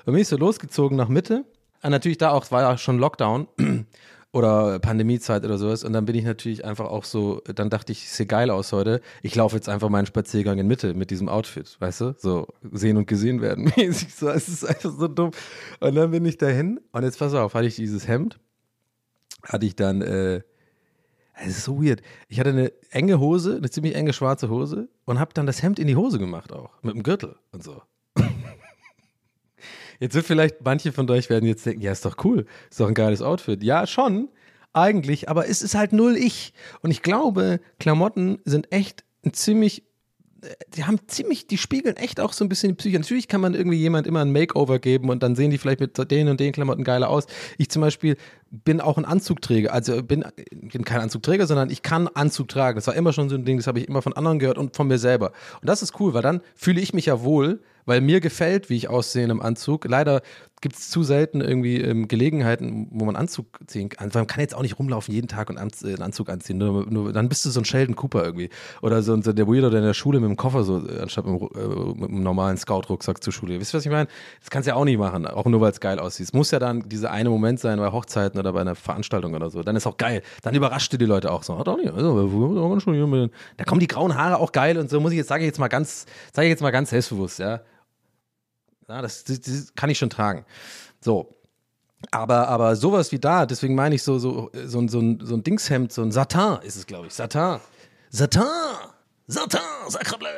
[0.06, 1.46] Und bin ich so losgezogen nach Mitte,
[1.82, 3.48] und natürlich da auch, es war ja schon Lockdown
[4.32, 5.84] oder Pandemiezeit oder sowas.
[5.84, 9.02] Und dann bin ich natürlich einfach auch so, dann dachte ich, sehe geil aus heute.
[9.24, 12.16] Ich laufe jetzt einfach meinen Spaziergang in Mitte mit diesem Outfit, weißt du?
[12.18, 14.14] So sehen und gesehen werden mäßig.
[14.14, 15.32] So, es ist einfach so dumm.
[15.80, 18.40] Und dann bin ich dahin und jetzt pass auf, hatte ich dieses Hemd,
[19.44, 20.42] hatte ich dann, äh,
[21.42, 22.02] es ist so weird.
[22.28, 25.80] Ich hatte eine enge Hose, eine ziemlich enge schwarze Hose und habe dann das Hemd
[25.80, 27.82] in die Hose gemacht auch, mit dem Gürtel und so.
[30.00, 32.88] Jetzt wird vielleicht manche von euch werden jetzt denken, ja, ist doch cool, ist doch
[32.88, 33.64] ein geiles Outfit.
[33.64, 34.30] Ja, schon,
[34.74, 36.54] eigentlich, aber es ist halt null ich.
[36.82, 39.84] Und ich glaube, Klamotten sind echt ein ziemlich
[40.76, 43.00] die haben ziemlich, die spiegeln echt auch so ein bisschen die Psyche.
[43.00, 45.98] Natürlich kann man irgendwie jemand immer ein Makeover geben und dann sehen die vielleicht mit
[46.12, 47.26] den und den Klamotten geiler aus.
[47.58, 48.16] Ich zum Beispiel
[48.52, 49.74] bin auch ein Anzugträger.
[49.74, 52.76] Also bin, bin kein Anzugträger, sondern ich kann Anzug tragen.
[52.76, 54.76] Das war immer schon so ein Ding, das habe ich immer von anderen gehört und
[54.76, 55.32] von mir selber.
[55.62, 58.76] Und das ist cool, weil dann fühle ich mich ja wohl, weil mir gefällt, wie
[58.76, 59.86] ich aussehe im Anzug.
[59.86, 60.22] Leider
[60.62, 64.12] gibt es zu selten irgendwie ähm, Gelegenheiten, wo man Anzug ziehen kann.
[64.14, 66.58] Man kann jetzt auch nicht rumlaufen jeden Tag und Anz äh, einen Anzug anziehen.
[66.58, 68.50] Nur, nur, dann bist du so ein Sheldon Cooper irgendwie.
[68.82, 71.26] Oder so, so der Weirdo, der in der Schule mit dem Koffer so, äh, anstatt
[71.26, 73.60] mit, äh, mit einem normalen Scout-Rucksack zur Schule.
[73.60, 74.10] Wisst ihr, was ich meine?
[74.42, 76.28] Das kannst du ja auch nicht machen, auch nur weil es geil aussieht.
[76.28, 79.50] Es muss ja dann dieser eine Moment sein bei Hochzeiten oder bei einer Veranstaltung oder
[79.50, 79.64] so.
[79.64, 80.22] Dann ist auch geil.
[80.44, 81.58] Dann überrascht du die Leute auch so.
[81.58, 81.92] Hat auch nicht.
[81.92, 85.48] Also, da kommen die grauen Haare auch geil und so muss ich jetzt, sage ich
[85.48, 87.62] jetzt mal ganz, sage ich jetzt mal ganz selbstbewusst, ja.
[88.90, 90.46] Ja, das, das, das kann ich schon tragen.
[91.00, 91.36] So.
[92.12, 95.44] Aber, aber sowas wie da, deswegen meine ich so, so, so, so, ein, so ein
[95.44, 97.14] Dingshemd, so ein Satin ist es, glaube ich.
[97.14, 97.60] Satin.
[98.10, 98.42] Satin.
[99.28, 100.30] Satin, sacrebleu.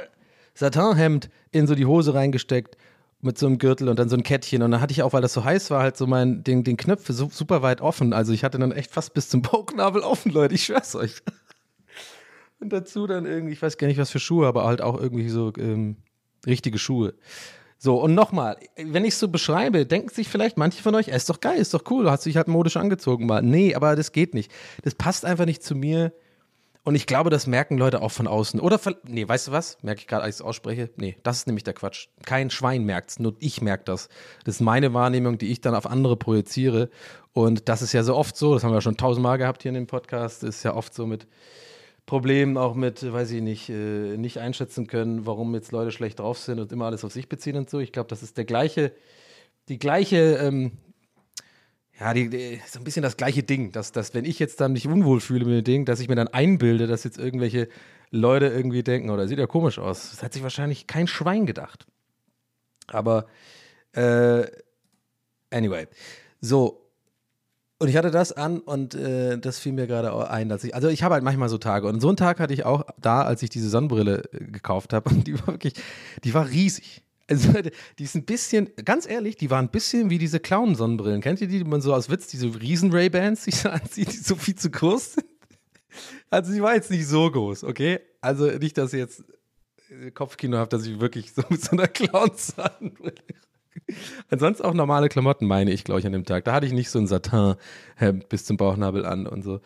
[0.54, 2.78] Satinhemd in so die Hose reingesteckt
[3.22, 4.64] mit so einem Gürtel und dann so ein Kettchen.
[4.64, 6.76] Und dann hatte ich auch, weil das so heiß war, halt so mein, den, den
[6.76, 8.12] Knöpfe so, super weit offen.
[8.12, 10.56] Also ich hatte dann echt fast bis zum Bauchnabel offen, Leute.
[10.56, 11.22] Ich schwör's euch.
[12.60, 15.30] Und dazu dann irgendwie, ich weiß gar nicht, was für Schuhe, aber halt auch irgendwie
[15.30, 15.98] so ähm,
[16.46, 17.14] richtige Schuhe.
[17.84, 21.16] So, und nochmal, wenn ich es so beschreibe, denken sich vielleicht manche von euch, er
[21.16, 23.42] ist doch geil, ist doch cool, du hast dich halt modisch angezogen mal.
[23.42, 24.52] Nee, aber das geht nicht.
[24.84, 26.14] Das passt einfach nicht zu mir.
[26.84, 28.60] Und ich glaube, das merken Leute auch von außen.
[28.60, 29.80] Oder, nee, weißt du was?
[29.82, 30.92] Merke ich gerade, als ich es ausspreche?
[30.98, 32.10] Nee, das ist nämlich der Quatsch.
[32.24, 34.10] Kein Schwein merkt es, nur ich merke das.
[34.46, 36.92] Das ist meine Wahrnehmung, die ich dann auf andere projiziere.
[37.34, 39.76] Und das ist ja so oft so, das haben wir schon tausendmal gehabt hier in
[39.76, 41.26] dem Podcast, das ist ja oft so mit,
[42.06, 46.38] Problem auch mit, weiß ich nicht, äh, nicht einschätzen können, warum jetzt Leute schlecht drauf
[46.38, 47.80] sind und immer alles auf sich beziehen und so.
[47.80, 48.92] Ich glaube, das ist der gleiche,
[49.70, 50.74] die gleiche, ähm,
[52.00, 54.74] ja, die, die, so ein bisschen das gleiche Ding, dass, dass wenn ich jetzt dann
[54.74, 57.70] mich unwohl fühle mit dem Ding, dass ich mir dann einbilde, dass jetzt irgendwelche
[58.10, 60.12] Leute irgendwie denken, oder oh, sieht ja komisch aus.
[60.12, 61.86] Das hat sich wahrscheinlich kein Schwein gedacht.
[62.88, 63.28] Aber,
[63.94, 64.46] äh,
[65.50, 65.88] anyway.
[66.42, 66.81] So,
[67.82, 70.88] und ich hatte das an und äh, das fiel mir gerade ein, dass ich, also
[70.88, 73.42] ich habe halt manchmal so Tage und so einen Tag hatte ich auch da, als
[73.42, 75.74] ich diese Sonnenbrille äh, gekauft habe und die war wirklich,
[76.24, 77.02] die war riesig.
[77.28, 77.52] Also
[77.98, 81.22] die ist ein bisschen, ganz ehrlich, die war ein bisschen wie diese Clown-Sonnenbrillen.
[81.22, 84.18] Kennt ihr die, die man so aus Witz, diese riesen Ray-Bans sich so anzieht, die
[84.18, 85.26] so viel zu groß sind?
[86.30, 88.00] Also die war jetzt nicht so groß, okay?
[88.22, 89.24] Also nicht, dass ihr jetzt
[89.90, 93.16] äh, Kopfkino habt, dass ich wirklich so mit so einer Clown-Sonnenbrille
[94.30, 96.46] Ansonsten auch normale Klamotten, meine ich, glaube ich, an dem Tag.
[96.46, 99.60] Da hatte ich nicht so ein Satin-Hemd bis zum Bauchnabel an und so.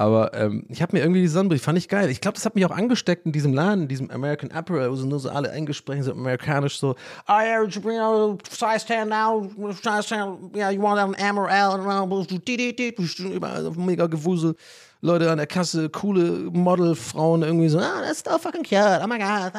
[0.00, 2.08] Aber ähm, ich habe mir irgendwie die Sonnenbrille, fand ich geil.
[2.08, 4.96] Ich glaube, das hat mich auch angesteckt in diesem Laden, in diesem American Apparel, wo
[4.96, 6.96] sie nur so alle eingesprochen, so amerikanisch, so,
[7.28, 9.50] oh yeah, you know, size 10 now,
[9.82, 11.78] size 10, yeah, you want an Amaral,
[13.34, 14.54] überall mega Gewusel.
[15.02, 19.18] Leute an der Kasse, coole Modelfrauen irgendwie so, ah, that's so fucking cute, oh my
[19.18, 19.52] god.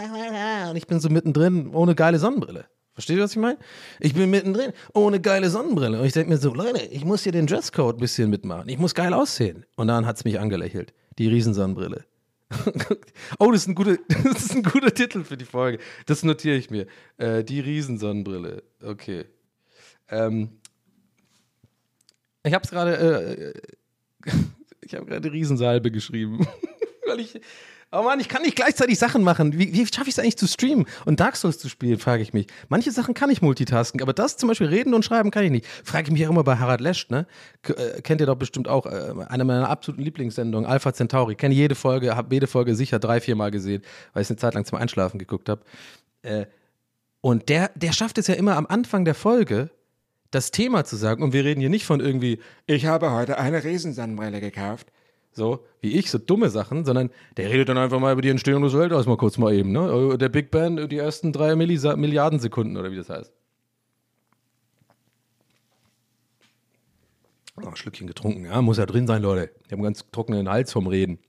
[0.72, 2.66] Und ich bin so mittendrin ohne geile Sonnenbrille.
[2.94, 3.58] Versteht ihr, was ich meine?
[4.00, 6.00] Ich bin mittendrin, ohne geile Sonnenbrille.
[6.00, 8.68] Und ich denke mir so, Leute, ich muss hier den Dresscode ein bisschen mitmachen.
[8.68, 9.66] Ich muss geil aussehen.
[9.76, 10.94] Und dann hat es mich angelächelt.
[11.18, 12.06] Die Riesensonnenbrille.
[13.40, 15.80] oh, das ist, ein guter, das ist ein guter Titel für die Folge.
[16.06, 16.86] Das notiere ich mir.
[17.18, 18.64] Äh, die Riesensonnenbrille.
[18.84, 19.26] Okay.
[20.10, 20.50] Ähm,
[22.44, 23.54] ich habe es gerade,
[24.26, 24.30] äh,
[24.82, 26.46] ich habe gerade Riesensalbe geschrieben.
[27.08, 27.40] Weil ich,
[27.94, 29.60] Oh Mann, ich kann nicht gleichzeitig Sachen machen.
[29.60, 32.32] Wie, wie schaffe ich es eigentlich zu streamen und Dark Souls zu spielen, frage ich
[32.32, 32.48] mich.
[32.70, 35.66] Manche Sachen kann ich multitasken, aber das zum Beispiel reden und schreiben kann ich nicht.
[35.84, 37.28] Frage ich mich auch immer bei Harald Lesch, ne?
[37.64, 41.36] K äh, kennt ihr doch bestimmt auch, äh, eine meiner absoluten Lieblingssendungen, Alpha Centauri.
[41.36, 43.82] Kenne jede Folge, habe jede Folge sicher drei, vier Mal gesehen,
[44.14, 45.62] weil ich es eine Zeit lang zum Einschlafen geguckt habe.
[46.22, 46.46] Äh,
[47.20, 49.70] und der, der schafft es ja immer am Anfang der Folge,
[50.32, 51.24] das Thema zu sagen.
[51.24, 54.88] Und wir reden hier nicht von irgendwie, ich habe heute eine Riesensonnenbrille gekauft
[55.32, 58.62] so wie ich, so dumme Sachen, sondern der redet dann einfach mal über die Entstehung
[58.62, 60.18] des Weltalls mal kurz mal eben, ne?
[60.18, 63.32] Der Big Bang, die ersten drei Millisa Milliarden Sekunden oder wie das heißt.
[67.62, 69.52] Oh, ein Schlückchen getrunken, ja, muss ja drin sein, Leute.
[69.66, 71.20] Ich habe einen ganz trockenen Hals vom Reden.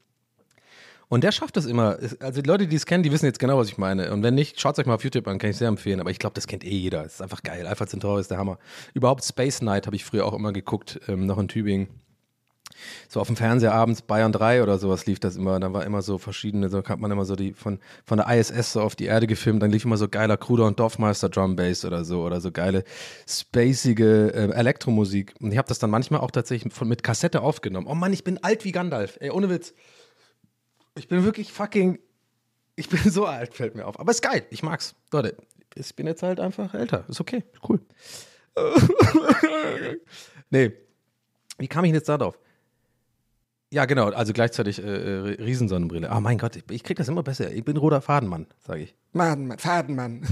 [1.08, 1.98] Und der schafft das immer.
[2.20, 4.12] Also die Leute, die es kennen, die wissen jetzt genau, was ich meine.
[4.12, 6.00] Und wenn nicht, schaut es euch mal auf YouTube an, kann ich sehr empfehlen.
[6.00, 7.04] Aber ich glaube, das kennt eh jeder.
[7.04, 7.66] Es ist einfach geil.
[7.66, 8.58] Alpha Centauri ist der Hammer.
[8.94, 11.88] Überhaupt Space Night habe ich früher auch immer geguckt, ähm, noch in Tübingen
[13.08, 15.58] so auf dem Fernseher abends Bayern 3 oder sowas lief das immer.
[15.60, 18.72] Da war immer so verschiedene, so hat man immer so die von, von der ISS
[18.72, 19.62] so auf die Erde gefilmt.
[19.62, 22.84] Dann lief immer so geiler Kruder und Dorfmeister Drum Bass oder so oder so geile
[23.28, 25.34] spacige äh, Elektromusik.
[25.40, 27.86] Und ich habe das dann manchmal auch tatsächlich von, mit Kassette aufgenommen.
[27.88, 29.18] Oh Mann, ich bin alt wie Gandalf.
[29.20, 29.74] Ey, ohne Witz.
[30.96, 31.98] Ich bin wirklich fucking.
[32.76, 33.98] Ich bin so alt, fällt mir auf.
[34.00, 34.46] Aber ist geil.
[34.50, 34.94] Ich mag's.
[35.12, 35.36] Leute,
[35.74, 37.04] ich bin jetzt halt einfach älter.
[37.08, 37.44] Ist okay.
[37.66, 37.80] Cool.
[40.50, 40.72] nee.
[41.58, 42.38] Wie kam ich denn jetzt da drauf?
[43.72, 44.10] Ja, genau.
[44.10, 46.10] Also gleichzeitig äh, äh, Riesensonnenbrille.
[46.10, 47.50] Ah, mein Gott, ich, ich krieg das immer besser.
[47.50, 48.94] Ich bin roter Fadenmann, sage ich.
[49.14, 50.22] Fadenmann, Fadenmann.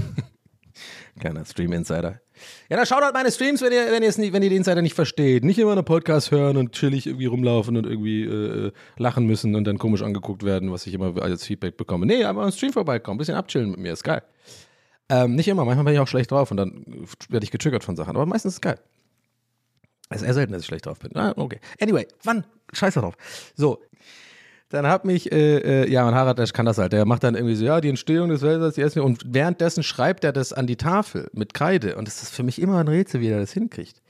[1.19, 2.21] Kleiner Stream Insider.
[2.69, 4.83] Ja, dann schaut halt meine Streams, wenn ihr, wenn, ihr nicht, wenn ihr den Insider
[4.83, 5.43] nicht versteht.
[5.43, 9.63] Nicht immer einen Podcast hören und chillig irgendwie rumlaufen und irgendwie äh, lachen müssen und
[9.63, 12.05] dann komisch angeguckt werden, was ich immer als Feedback bekomme.
[12.05, 14.21] Nee, aber am Stream vorbeikommen, bisschen abchillen mit mir, ist geil.
[15.09, 16.85] Ähm, nicht immer, manchmal bin ich auch schlecht drauf und dann
[17.27, 18.79] werde ich getriggert von Sachen, aber meistens ist es geil.
[20.11, 21.15] Es ist eher selten, dass ich schlecht drauf bin.
[21.15, 21.59] Ah, okay.
[21.79, 22.45] Anyway, wann?
[22.73, 23.15] Scheiß drauf.
[23.55, 23.79] So.
[24.69, 26.93] Dann hat mich, äh, äh, ja, mein Harald, kann das halt.
[26.93, 29.03] Der macht dann irgendwie so, ja, die Entstehung des Weltals, die erste.
[29.03, 31.95] Und währenddessen schreibt er das an die Tafel mit Kreide.
[31.97, 34.01] Und das ist für mich immer ein Rätsel, wie er das hinkriegt.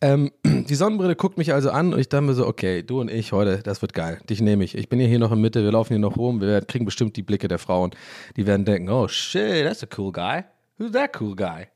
[0.00, 3.10] Ähm, die Sonnenbrille guckt mich also an und ich dachte mir so, okay, du und
[3.10, 4.20] ich heute, das wird geil.
[4.28, 4.76] Dich nehme ich.
[4.76, 7.22] Ich bin hier noch in Mitte, wir laufen hier noch rum, wir kriegen bestimmt die
[7.22, 7.90] Blicke der Frauen.
[8.36, 10.44] Die werden denken, oh shit, that's a cool guy.
[10.78, 11.66] Who's that cool guy?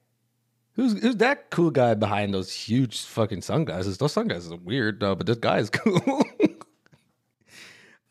[0.75, 3.99] Who's, who's that cool guy behind those huge fucking sunglasses?
[3.99, 6.25] Those sunglasses are weird, no, but this guy is cool.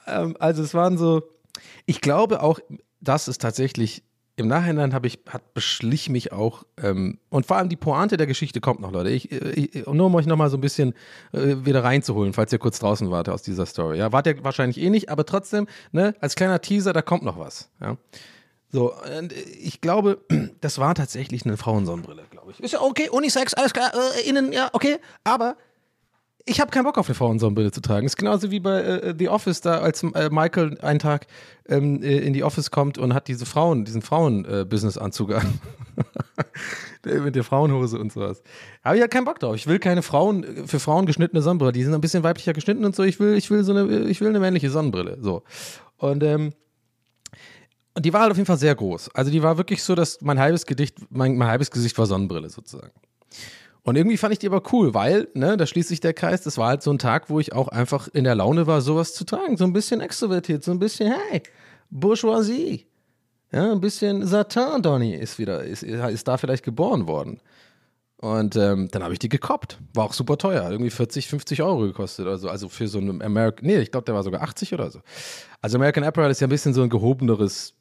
[0.05, 1.23] ähm, also es waren so,
[1.85, 2.59] ich glaube auch,
[2.99, 4.03] das ist tatsächlich,
[4.35, 8.27] im Nachhinein habe ich, hat beschlich mich auch, ähm, und vor allem die Pointe der
[8.27, 9.09] Geschichte kommt noch, Leute.
[9.09, 10.93] Ich, ich, nur um euch nochmal so ein bisschen
[11.31, 13.97] äh, wieder reinzuholen, falls ihr kurz draußen wart aus dieser Story.
[13.97, 17.39] Ja, wart ihr wahrscheinlich eh nicht, aber trotzdem, ne, als kleiner Teaser, da kommt noch
[17.39, 17.71] was.
[17.81, 17.97] Ja.
[18.71, 20.19] So, und ich glaube,
[20.61, 22.59] das war tatsächlich eine Frauensonnenbrille, glaube ich.
[22.59, 24.97] Ist ja okay, Unisex, alles klar, äh, innen, ja, okay.
[25.23, 25.57] Aber
[26.45, 28.05] ich habe keinen Bock auf eine Frauensonnenbrille zu tragen.
[28.05, 31.27] Ist genauso wie bei äh, The Office, da als äh, Michael einen Tag
[31.67, 35.59] ähm, äh, in die Office kommt und hat diese Frauen, diesen Frauen-Business-Anzug an.
[37.23, 38.43] Mit der Frauenhose und sowas.
[38.83, 39.55] Habe ich ja keinen Bock drauf.
[39.55, 41.71] Ich will keine Frauen, für Frauen geschnittene Sonnenbrille.
[41.71, 43.03] Die sind ein bisschen weiblicher geschnitten und so.
[43.03, 45.17] Ich will, ich will so eine, ich will eine männliche Sonnenbrille.
[45.19, 45.43] So.
[45.97, 46.53] Und ähm,
[47.93, 49.09] und die war halt auf jeden Fall sehr groß.
[49.13, 52.49] Also die war wirklich so, dass mein halbes Gedicht, mein, mein halbes Gesicht war Sonnenbrille
[52.49, 52.91] sozusagen.
[53.83, 56.57] Und irgendwie fand ich die aber cool, weil, ne, da schließt sich der Kreis, das
[56.57, 59.25] war halt so ein Tag, wo ich auch einfach in der Laune war, sowas zu
[59.25, 59.57] tragen.
[59.57, 61.41] So ein bisschen extrovertiert, so ein bisschen, hey,
[61.89, 62.85] Bourgeoisie.
[63.51, 67.41] Ja, ein bisschen Satan Donny ist wieder, ist, ist da vielleicht geboren worden.
[68.21, 69.79] Und ähm, dann habe ich die gekoppt.
[69.95, 70.69] War auch super teuer.
[70.69, 72.27] Irgendwie 40, 50 Euro gekostet.
[72.27, 73.65] Also, also für so einen American.
[73.65, 75.01] Nee, ich glaube, der war sogar 80 oder so.
[75.59, 77.73] Also American Apparel ist ja ein bisschen so ein gehobeneres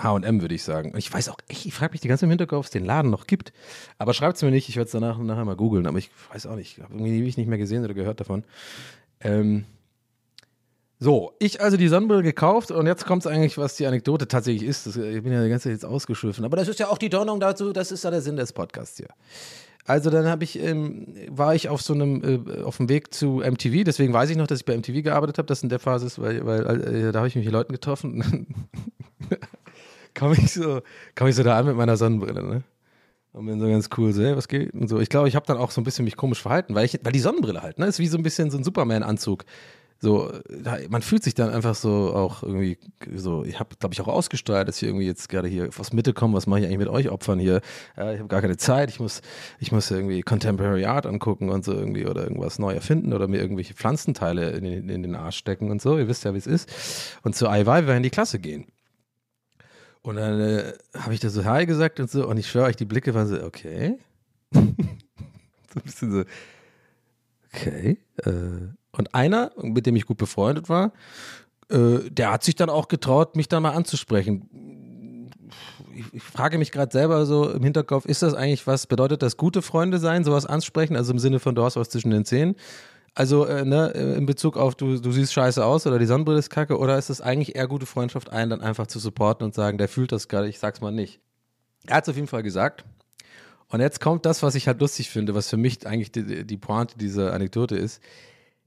[0.00, 0.92] HM, würde ich sagen.
[0.92, 2.84] Und ich weiß auch, echt, ich frage mich die ganze im Hinterkopf, ob es den
[2.84, 3.52] Laden noch gibt.
[3.98, 5.86] Aber schreibt es mir nicht, ich werde es danach nachher mal googeln.
[5.86, 8.44] Aber ich weiß auch nicht, ich habe irgendwie ewig nicht mehr gesehen oder gehört davon.
[9.20, 9.64] Ähm,
[11.00, 14.66] so, ich also die Sonnenbrille gekauft und jetzt kommt es eigentlich, was die Anekdote tatsächlich
[14.66, 14.86] ist.
[14.86, 17.10] Das, ich bin ja die ganze Zeit jetzt ausgeschliffen, aber das ist ja auch die
[17.10, 19.08] Donung dazu, das ist ja der Sinn des Podcasts hier.
[19.86, 23.42] Also dann habe ich, ähm, war ich auf so einem, äh, auf dem Weg zu
[23.44, 26.06] MTV, deswegen weiß ich noch, dass ich bei MTV gearbeitet habe, das in der Phase
[26.06, 28.66] ist, weil, weil äh, da habe ich mich mit Leuten getroffen.
[30.14, 30.80] komme ich so,
[31.16, 32.62] komme ich so da an mit meiner Sonnenbrille, ne?
[33.32, 34.72] Und bin so ganz cool, so, hey, was geht?
[34.74, 35.00] Und so.
[35.00, 37.12] Ich glaube, ich habe dann auch so ein bisschen mich komisch verhalten, weil ich, weil
[37.12, 39.44] die Sonnenbrille halt, ne, ist wie so ein bisschen so ein Superman-Anzug.
[40.00, 42.78] So, da, man fühlt sich dann einfach so auch irgendwie
[43.14, 46.12] so, ich habe, glaube ich, auch ausgestrahlt, dass ich irgendwie jetzt gerade hier aus Mitte
[46.12, 47.60] komme, was mache ich eigentlich mit euch Opfern hier?
[47.96, 49.22] Ja, ich habe gar keine Zeit, ich muss,
[49.58, 53.40] ich muss irgendwie Contemporary Art angucken und so irgendwie oder irgendwas neu erfinden oder mir
[53.40, 56.46] irgendwelche Pflanzenteile in den, in den Arsch stecken und so, ihr wisst ja, wie es
[56.46, 56.70] ist.
[57.22, 58.66] Und zu IY werden die Klasse gehen.
[60.04, 62.28] Und dann äh, habe ich da so Hi gesagt und so.
[62.28, 63.98] Und ich schwöre euch, die Blicke waren so, okay.
[64.52, 66.24] so ein bisschen so,
[67.50, 67.96] okay.
[68.18, 68.30] Äh.
[68.92, 70.92] Und einer, mit dem ich gut befreundet war,
[71.70, 75.30] äh, der hat sich dann auch getraut, mich dann mal anzusprechen.
[75.94, 79.38] Ich, ich frage mich gerade selber so im Hinterkopf, ist das eigentlich was, bedeutet das
[79.38, 80.96] gute Freunde sein, sowas ansprechen?
[80.96, 82.56] Also im Sinne von, du hast was zwischen den Zähnen.
[83.14, 86.50] Also äh, ne, in Bezug auf du, du siehst scheiße aus oder die Sonnenbrille ist
[86.50, 89.78] kacke oder ist es eigentlich eher gute Freundschaft, einen dann einfach zu supporten und sagen,
[89.78, 91.20] der fühlt das gerade, ich sag's mal nicht.
[91.86, 92.84] Er hat es auf jeden Fall gesagt.
[93.68, 96.56] Und jetzt kommt das, was ich halt lustig finde, was für mich eigentlich die, die
[96.56, 98.02] Pointe dieser Anekdote ist.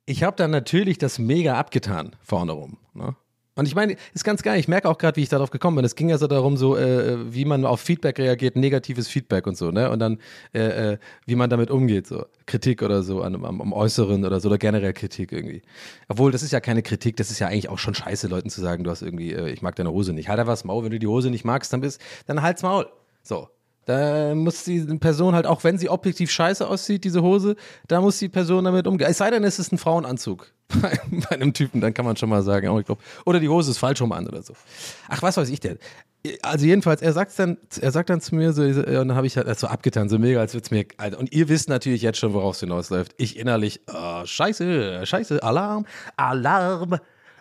[0.06, 2.78] Ich habe dann natürlich das mega abgetan vorne rum.
[2.94, 3.16] Ne?
[3.58, 4.60] Und ich meine, ist ganz geil.
[4.60, 5.84] Ich merke auch gerade, wie ich darauf gekommen bin.
[5.84, 9.58] Es ging ja so darum, so äh, wie man auf Feedback reagiert, negatives Feedback und
[9.58, 9.90] so, ne?
[9.90, 10.20] Und dann
[10.54, 14.40] äh, äh, wie man damit umgeht, so Kritik oder so am, am, am Äußeren oder
[14.40, 15.64] so oder generell Kritik irgendwie.
[16.08, 18.62] Obwohl das ist ja keine Kritik, das ist ja eigentlich auch schon scheiße, Leuten zu
[18.62, 20.30] sagen, du hast irgendwie, äh, ich mag deine Hose nicht.
[20.30, 22.88] Halt einfach das Maul, wenn du die Hose nicht magst, dann bist, dann halt's Maul.
[23.24, 23.50] So,
[23.88, 27.56] Da muss die Person halt, auch wenn sie objektiv scheiße aussieht, diese Hose,
[27.88, 29.08] da muss die Person damit umgehen.
[29.10, 32.28] Es sei denn, es ist ein Frauenanzug bei, bei einem Typen, dann kann man schon
[32.28, 34.54] mal sagen, oh, ich glaub, oder die Hose ist falsch rum an oder so.
[35.08, 35.80] Ach, was weiß ich denn?
[36.42, 39.38] Also jedenfalls, er sagt dann, er sagt dann zu mir so, und dann habe ich
[39.38, 42.20] halt so abgetan, so mega, als würde es mir, Alter, und ihr wisst natürlich jetzt
[42.20, 43.14] schon, worauf es hinausläuft.
[43.16, 45.86] Ich innerlich, oh, scheiße, scheiße, Alarm,
[46.18, 46.98] Alarm,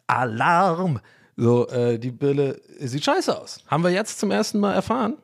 [0.07, 1.01] Alarm.
[1.37, 3.65] So, äh, die Bille sieht scheiße aus.
[3.67, 5.17] Haben wir jetzt zum ersten Mal erfahren.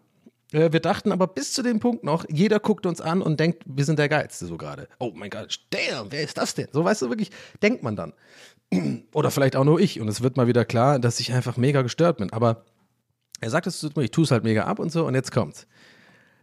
[0.52, 3.62] Äh, Wir dachten aber bis zu dem Punkt noch, jeder guckt uns an und denkt,
[3.66, 4.88] wir sind der Geilste so gerade.
[4.98, 6.68] Oh mein Gott, damn, wer ist das denn?
[6.72, 7.30] So, weißt du, wirklich,
[7.62, 8.12] denkt man dann.
[9.12, 10.00] Oder vielleicht auch nur ich.
[10.00, 12.32] Und es wird mal wieder klar, dass ich einfach mega gestört bin.
[12.32, 12.64] Aber
[13.40, 15.66] er sagt es mir, ich tue es halt mega ab und so und jetzt kommt's.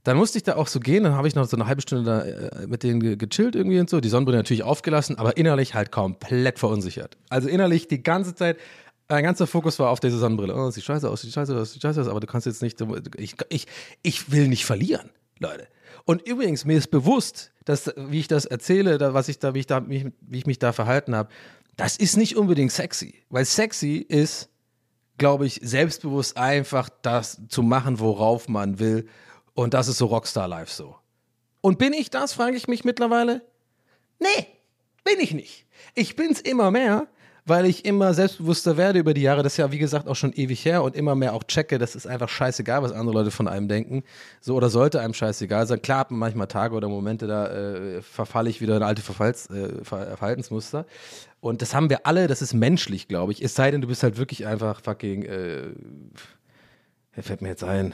[0.03, 2.03] Dann musste ich da auch so gehen, dann habe ich noch so eine halbe Stunde
[2.05, 2.21] da
[2.61, 5.91] äh, mit denen ge- gechillt irgendwie und so, die Sonnenbrille natürlich aufgelassen, aber innerlich halt
[5.91, 7.17] komplett verunsichert.
[7.29, 8.57] Also innerlich die ganze Zeit,
[9.09, 10.55] mein ganzer Fokus war auf diese Sonnenbrille.
[10.55, 12.79] Oh, sieht scheiße aus, sieht scheiße aus, sieht scheiße aus, aber du kannst jetzt nicht,
[13.17, 13.67] ich, ich,
[14.03, 15.67] ich will nicht verlieren, Leute.
[16.05, 19.59] Und übrigens, mir ist bewusst, dass, wie ich das erzähle, da, was ich da, wie
[19.59, 21.29] ich da, mich, wie ich mich da verhalten habe,
[21.75, 24.49] das ist nicht unbedingt sexy, weil sexy ist,
[25.17, 29.07] glaube ich, selbstbewusst einfach das zu machen, worauf man will.
[29.53, 30.95] Und das ist so Rockstar-Life so.
[31.61, 33.41] Und bin ich das, frage ich mich mittlerweile?
[34.19, 34.47] Nee,
[35.03, 35.65] bin ich nicht.
[35.95, 37.07] Ich bin's immer mehr,
[37.49, 39.43] weil ich immer selbstbewusster werde über die Jahre.
[39.43, 41.95] Das ist ja, wie gesagt, auch schon ewig her und immer mehr auch checke, das
[41.95, 44.03] ist einfach scheißegal, was andere Leute von einem denken.
[44.39, 45.81] So oder sollte einem scheißegal sein.
[45.81, 50.15] Klar, manchmal Tage oder Momente, da äh, verfalle ich wieder in alte Verfalls, äh, Ver-
[50.17, 50.85] Verhaltensmuster.
[51.41, 53.43] Und das haben wir alle, das ist menschlich, glaube ich.
[53.43, 55.63] Es sei denn, du bist halt wirklich einfach fucking, äh,
[57.21, 57.93] fällt mir jetzt ein?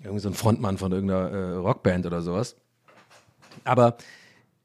[0.00, 2.56] Irgendwie so ein Frontmann von irgendeiner äh, Rockband oder sowas.
[3.64, 3.96] Aber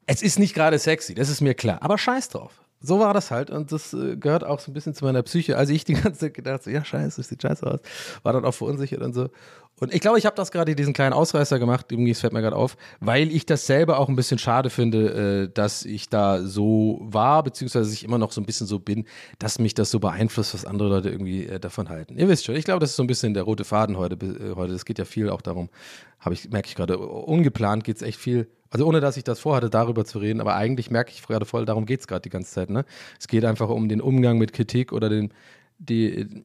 [0.06, 1.78] es ist nicht gerade sexy, das ist mir klar.
[1.82, 2.63] Aber scheiß drauf.
[2.86, 5.58] So war das halt und das äh, gehört auch so ein bisschen zu meiner Psyche.
[5.58, 7.80] Also ich die ganze Zeit gedacht, so, ja scheiße, das sieht scheiße aus.
[8.24, 9.30] War dann auch verunsichert und so.
[9.80, 12.56] Und ich glaube, ich habe das gerade diesen kleinen Ausreißer gemacht, irgendwie fällt mir gerade
[12.56, 17.00] auf, weil ich das selber auch ein bisschen schade finde, äh, dass ich da so
[17.02, 19.06] war, beziehungsweise ich immer noch so ein bisschen so bin,
[19.40, 22.18] dass mich das so beeinflusst, was andere Leute irgendwie äh, davon halten.
[22.18, 24.16] Ihr wisst schon, ich glaube, das ist so ein bisschen der rote Faden heute.
[24.26, 24.74] Äh, heute.
[24.74, 25.70] Es geht ja viel auch darum,
[26.20, 29.40] habe ich, merke ich gerade, ungeplant geht es echt viel also ohne, dass ich das
[29.40, 32.30] vorhatte, darüber zu reden, aber eigentlich merke ich gerade voll, darum geht es gerade die
[32.30, 32.72] ganze Zeit.
[32.72, 32.86] Ne?
[33.20, 35.32] Es geht einfach um den Umgang mit Kritik oder den,
[35.78, 36.44] die,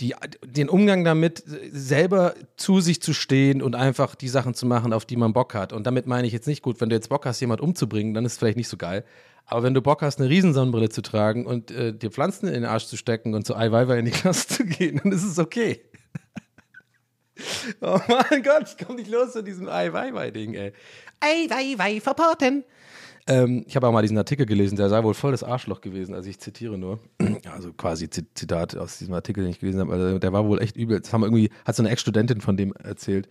[0.00, 4.94] die, den Umgang damit, selber zu sich zu stehen und einfach die Sachen zu machen,
[4.94, 5.74] auf die man Bock hat.
[5.74, 8.24] Und damit meine ich jetzt nicht gut, wenn du jetzt Bock hast, jemand umzubringen, dann
[8.24, 9.04] ist es vielleicht nicht so geil.
[9.44, 12.64] Aber wenn du Bock hast, eine Riesensonnenbrille zu tragen und äh, dir Pflanzen in den
[12.64, 15.82] Arsch zu stecken und zu Eiweiber in die Klasse zu gehen, dann ist es okay.
[17.80, 20.72] Oh mein Gott, ich komme nicht los mit diesem Eiweiber-Ding, ey.
[21.20, 22.64] Eiweiber verporten.
[23.28, 26.14] Ähm, ich habe auch mal diesen Artikel gelesen, der sei wohl voll das Arschloch gewesen,
[26.14, 27.00] also ich zitiere nur.
[27.52, 29.92] Also quasi Zit- Zitat aus diesem Artikel, den ich gelesen habe.
[29.92, 31.00] Also der war wohl echt übel.
[31.00, 33.28] Das haben irgendwie, hat so eine Ex-Studentin von dem erzählt,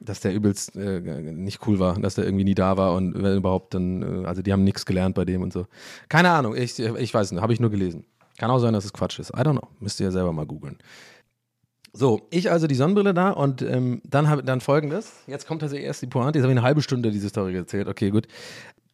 [0.00, 3.36] dass der übelst äh, nicht cool war, dass der irgendwie nie da war und wenn
[3.36, 5.66] überhaupt dann, äh, also die haben nichts gelernt bei dem und so.
[6.08, 8.04] Keine Ahnung, ich, ich weiß nicht, habe ich nur gelesen.
[8.38, 9.30] Kann auch sein, dass es Quatsch ist.
[9.30, 9.68] I don't know.
[9.80, 10.78] Müsst ihr ja selber mal googeln.
[11.92, 15.12] So, ich also die Sonnenbrille da und ähm, dann habe dann folgendes.
[15.26, 16.38] Jetzt kommt also erst die Pointe.
[16.38, 17.88] Jetzt habe ich eine halbe Stunde diese Story erzählt.
[17.88, 18.26] Okay, gut.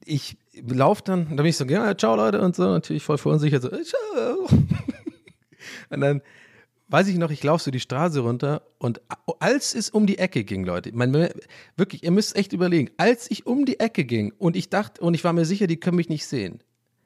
[0.04, 3.62] Ich laufe dann, da bin ich so, ja, ciao Leute und so, natürlich voll verunsichert,
[3.62, 4.48] so, äh, ciao.
[5.90, 6.20] und dann
[6.88, 9.00] weiß ich noch, ich laufe so die Straße runter und
[9.40, 11.28] als es um die Ecke ging, Leute, man,
[11.76, 15.14] wirklich, ihr müsst echt überlegen, als ich um die Ecke ging und ich dachte, und
[15.14, 16.60] ich war mir sicher, die können mich nicht sehen.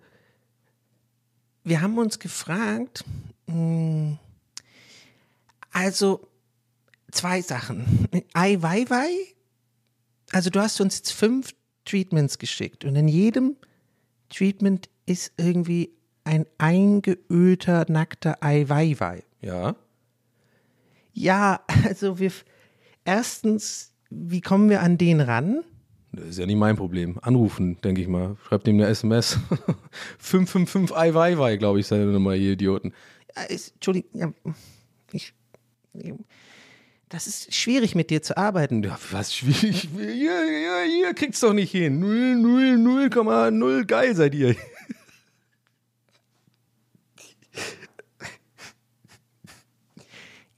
[1.63, 3.03] Wir haben uns gefragt,
[3.47, 4.17] mh,
[5.71, 6.27] Also,
[7.11, 8.07] zwei Sachen.
[8.33, 9.09] Ai Weiwei,
[10.31, 11.53] also du hast uns jetzt fünf
[11.85, 13.55] Treatments geschickt und in jedem
[14.29, 15.91] Treatment ist irgendwie
[16.25, 19.23] ein eingeölter, nackter Ai Weiwei.
[19.41, 19.75] Ja.
[21.17, 22.31] Ja, also wir,
[23.03, 25.63] erstens, wie kommen wir an den ran?
[26.11, 27.17] Das ist ja nicht mein Problem.
[27.23, 28.37] Anrufen, denke ich mal.
[28.47, 29.39] Schreibt ihm eine SMS.
[30.19, 32.93] 555 Ei Wei Wei, glaube ich, seine Nummer, ihr Idioten.
[33.35, 34.53] Ja, ist, Entschuldigung, ja,
[35.11, 35.33] ich,
[37.09, 38.83] das ist schwierig mit dir zu arbeiten.
[38.83, 39.89] Ja, was schwierig.
[39.95, 41.99] Hier, hier, hier kriegt's doch nicht hin.
[41.99, 44.55] 0, 0, 0,0 geil seid ihr.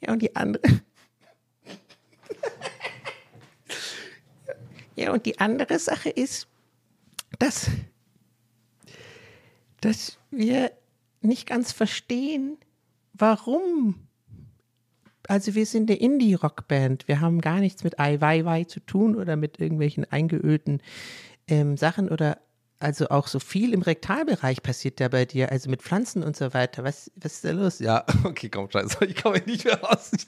[0.09, 0.63] Ja, und die andere.
[4.95, 6.47] ja, und die andere Sache ist,
[7.37, 7.69] dass,
[9.81, 10.71] dass wir
[11.21, 12.57] nicht ganz verstehen,
[13.13, 14.07] warum.
[15.27, 17.07] Also wir sind eine Indie-Rockband.
[17.07, 20.81] Wir haben gar nichts mit Ai Weiwei zu tun oder mit irgendwelchen eingeölten
[21.47, 22.39] ähm, Sachen oder
[22.79, 26.53] also auch so viel im Rektalbereich passiert da bei dir, also mit Pflanzen und so
[26.53, 26.83] weiter.
[26.85, 27.79] Was, was ist da los?
[27.79, 29.03] Ja, okay, komm, scheiße.
[29.05, 30.11] Ich komme nicht mehr raus.
[30.15, 30.27] Ich,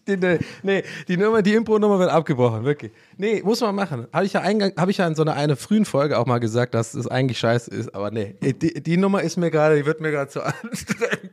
[0.64, 2.92] nee, die Nummer, die Impro-Nummer wird abgebrochen, wirklich.
[3.18, 4.08] Nee, muss man machen.
[4.12, 6.74] Habe ich ja, eingang, ich ja in so einer eine frühen Folge auch mal gesagt,
[6.74, 8.36] dass es eigentlich scheiße ist, aber nee.
[8.42, 11.32] Die, die Nummer ist mir gerade, die wird mir gerade zu anstrengend.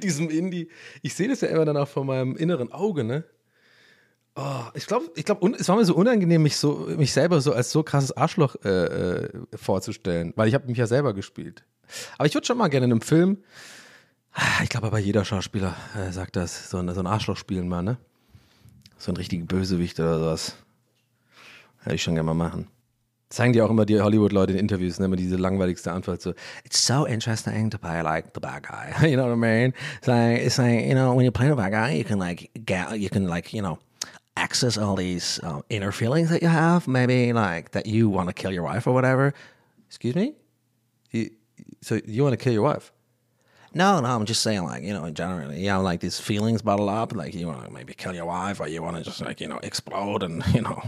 [0.00, 0.68] Diesem Indie.
[1.02, 3.24] Ich sehe das ja immer dann auch vor meinem inneren Auge, ne?
[4.34, 7.52] Oh, ich glaube, ich glaub, es war mir so unangenehm, mich, so, mich selber so
[7.52, 11.64] als so krasses Arschloch äh, äh, vorzustellen, weil ich habe mich ja selber gespielt.
[12.16, 13.38] Aber ich würde schon mal gerne in einem Film,
[14.62, 17.82] ich glaube aber jeder Schauspieler äh, sagt das, so ein, so ein Arschloch spielen mal,
[17.82, 17.98] ne?
[18.96, 20.56] So ein richtiger Bösewicht oder sowas.
[21.82, 22.68] Hätte ich schon gerne mal machen.
[23.28, 26.32] Zeigen die auch immer die Hollywood-Leute in Interviews, ne, immer diese langweiligste Antwort so,
[26.64, 29.06] it's so interesting to play like the bad guy.
[29.10, 29.74] you know what I mean?
[29.98, 32.50] It's like, it's like, you know, when you play the bad guy, you can like,
[32.64, 33.78] get, you can like, you know,
[34.36, 38.34] access all these um, inner feelings that you have, maybe like that you want to
[38.34, 39.34] kill your wife or whatever.
[39.88, 40.34] Excuse me?
[41.10, 41.30] You,
[41.80, 42.92] so you want to kill your wife?
[43.74, 46.90] No, no, I'm just saying, like, you know, generally, you have like these feelings bottled
[46.90, 49.40] up, like you want to maybe kill your wife or you want to just like,
[49.40, 50.82] you know, explode and, you know.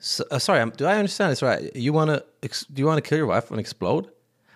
[0.00, 1.74] So, uh, sorry, do I understand this right?
[1.76, 4.10] You want to, ex- do you want to kill your wife and explode?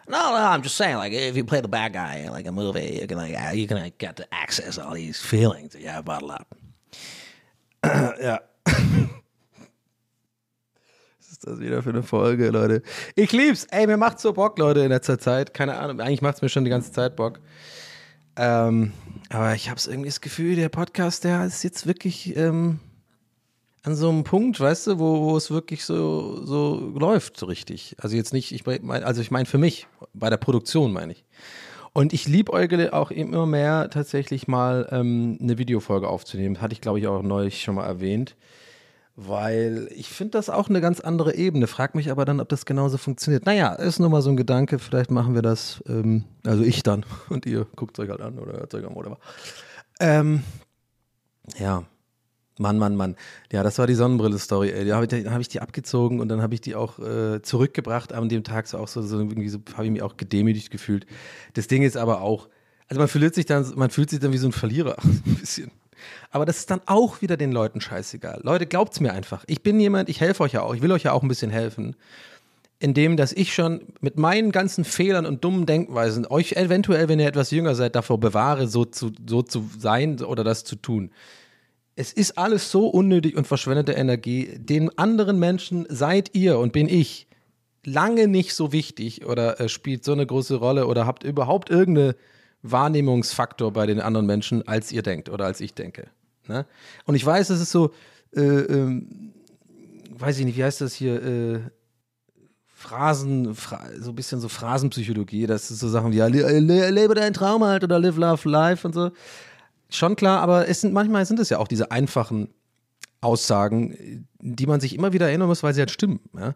[0.08, 2.52] No, no, I'm just saying, like, if you play the bad guy in like a
[2.52, 5.88] movie, you can like, you can like, get to access all these feelings that you
[5.88, 6.54] have bottled up.
[8.22, 8.40] Ja.
[11.18, 12.82] Was ist das wieder für eine Folge, Leute?
[13.14, 13.66] Ich lieb's.
[13.70, 15.54] Ey, mir macht's so Bock, Leute, in letzter Zeit.
[15.54, 17.40] Keine Ahnung, eigentlich macht's mir schon die ganze Zeit Bock.
[18.36, 18.92] Ähm,
[19.30, 22.80] aber ich hab's irgendwie das Gefühl, der Podcast, der ist jetzt wirklich ähm,
[23.82, 27.96] an so einem Punkt, weißt du, wo, wo es wirklich so, so läuft, so richtig.
[27.98, 31.24] Also jetzt nicht, ich mein, also ich meine für mich, bei der Produktion meine ich.
[31.94, 36.60] Und ich liebäugle auch immer mehr tatsächlich mal ähm, eine Videofolge aufzunehmen.
[36.60, 38.34] Hatte ich, glaube ich, auch neulich schon mal erwähnt.
[39.14, 41.68] Weil ich finde das auch eine ganz andere Ebene.
[41.68, 43.46] Frag mich aber dann, ob das genauso funktioniert.
[43.46, 44.80] Naja, ist nur mal so ein Gedanke.
[44.80, 47.06] Vielleicht machen wir das, ähm, also ich dann.
[47.28, 49.16] Und ihr guckt euch halt an oder hört euch an, oder
[50.00, 50.42] ähm,
[51.56, 51.84] Ja,
[52.58, 53.16] Mann, Mann, Mann.
[53.50, 54.84] Ja, das war die Sonnenbrille-Story.
[54.86, 58.12] Da habe ich, hab ich, die abgezogen und dann habe ich die auch äh, zurückgebracht
[58.12, 58.68] an dem Tag.
[58.68, 61.06] So auch so, so irgendwie so, habe ich mich auch gedemütigt gefühlt.
[61.54, 62.48] Das Ding ist aber auch,
[62.88, 64.96] also man fühlt sich dann, man fühlt sich dann wie so ein Verlierer.
[65.02, 65.72] ein bisschen.
[66.30, 68.40] Aber das ist dann auch wieder den Leuten scheißegal.
[68.44, 69.44] Leute, glaubt's mir einfach.
[69.48, 71.50] Ich bin jemand, ich helfe euch ja auch, ich will euch ja auch ein bisschen
[71.50, 71.96] helfen.
[72.78, 77.26] Indem, dass ich schon mit meinen ganzen Fehlern und dummen Denkweisen euch eventuell, wenn ihr
[77.26, 81.10] etwas jünger seid, davor bewahre, so zu, so zu sein oder das zu tun
[81.96, 84.58] es ist alles so unnötig und verschwendete Energie.
[84.58, 87.26] Den anderen Menschen seid ihr und bin ich
[87.84, 92.14] lange nicht so wichtig oder äh, spielt so eine große Rolle oder habt überhaupt irgendeinen
[92.62, 96.08] Wahrnehmungsfaktor bei den anderen Menschen, als ihr denkt oder als ich denke.
[96.48, 96.66] Ne?
[97.04, 97.92] Und ich weiß, es ist so,
[98.34, 99.32] äh, ähm,
[100.10, 101.60] weiß ich nicht, wie heißt das hier, äh,
[102.66, 107.64] Phrasen, Phra so ein bisschen so Phrasenpsychologie, das ist so Sachen wie, lebe deinen Traum
[107.64, 109.10] halt oder live, love, life und so.
[109.90, 112.48] Schon klar, aber es sind manchmal sind es ja auch diese einfachen
[113.20, 116.20] Aussagen, die man sich immer wieder erinnern muss, weil sie halt stimmen.
[116.36, 116.54] Ja?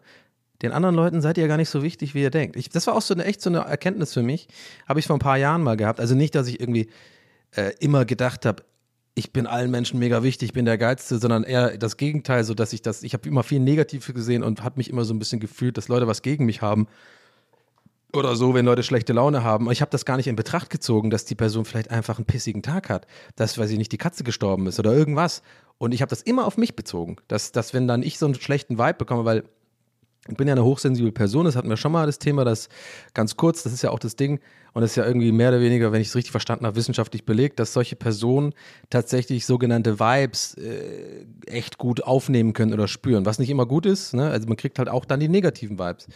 [0.61, 2.55] Den anderen Leuten seid ihr ja gar nicht so wichtig, wie ihr denkt.
[2.55, 4.47] Ich, das war auch so eine echt so eine Erkenntnis für mich.
[4.87, 5.99] Habe ich vor ein paar Jahren mal gehabt.
[5.99, 6.89] Also nicht, dass ich irgendwie
[7.51, 8.63] äh, immer gedacht habe,
[9.15, 12.53] ich bin allen Menschen mega wichtig, ich bin der Geilste, sondern eher das Gegenteil, so
[12.53, 15.19] dass ich das, ich habe immer viel Negatives gesehen und habe mich immer so ein
[15.19, 16.87] bisschen gefühlt, dass Leute was gegen mich haben
[18.13, 19.69] oder so, wenn Leute schlechte Laune haben.
[19.71, 22.63] Ich habe das gar nicht in Betracht gezogen, dass die Person vielleicht einfach einen pissigen
[22.63, 23.05] Tag hat,
[23.35, 25.43] dass, weiß ich nicht, die Katze gestorben ist oder irgendwas.
[25.77, 28.35] Und ich habe das immer auf mich bezogen, dass, dass wenn dann ich so einen
[28.35, 29.43] schlechten Vibe bekomme, weil
[30.29, 32.69] Ich bin ja eine hochsensible Person, das hatten wir schon mal das Thema, das
[33.13, 34.39] ganz kurz, das ist ja auch das Ding
[34.73, 37.25] und das ist ja irgendwie mehr oder weniger, wenn ich es richtig verstanden habe, wissenschaftlich
[37.25, 38.53] belegt, dass solche Personen
[38.89, 44.13] tatsächlich sogenannte Vibes äh, echt gut aufnehmen können oder spüren, was nicht immer gut ist,
[44.13, 44.29] ne?
[44.29, 46.07] also man kriegt halt auch dann die negativen Vibes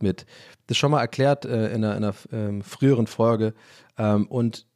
[0.00, 0.26] mit.
[0.66, 3.54] Das schon mal erklärt äh, in einer, in einer ähm, früheren Folge
[3.98, 4.66] ähm, und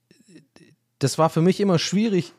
[0.98, 2.32] das war für mich immer schwierig,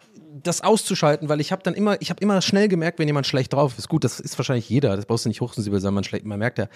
[0.43, 3.53] das auszuschalten, weil ich habe dann immer, ich habe immer schnell gemerkt, wenn jemand schlecht
[3.53, 3.87] drauf ist.
[3.87, 6.57] Gut, das ist wahrscheinlich jeder, das brauchst du nicht hochsensibel sein, man, schlecht, man merkt
[6.57, 6.67] ja,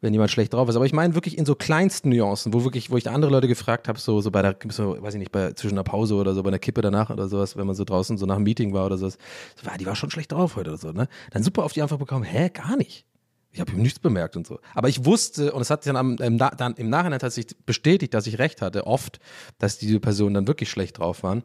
[0.00, 0.76] wenn jemand schlecht drauf ist.
[0.76, 3.88] Aber ich meine wirklich in so kleinsten Nuancen, wo wirklich, wo ich andere Leute gefragt
[3.88, 6.42] habe, so, so bei der, so, weiß ich nicht, bei zwischen einer Pause oder so,
[6.42, 8.86] bei einer Kippe danach oder sowas, wenn man so draußen so nach einem Meeting war
[8.86, 9.18] oder sowas,
[9.62, 11.08] so, ah, die war schon schlecht drauf heute oder so, ne?
[11.30, 13.06] Dann super auf die Antwort bekommen, hä, gar nicht.
[13.54, 14.58] Ich habe ihm nichts bemerkt und so.
[14.74, 18.12] Aber ich wusste, und es hat sich dann, am, im, dann im Nachhinein tatsächlich bestätigt,
[18.12, 19.20] dass ich recht hatte, oft,
[19.58, 21.44] dass diese Personen dann wirklich schlecht drauf waren.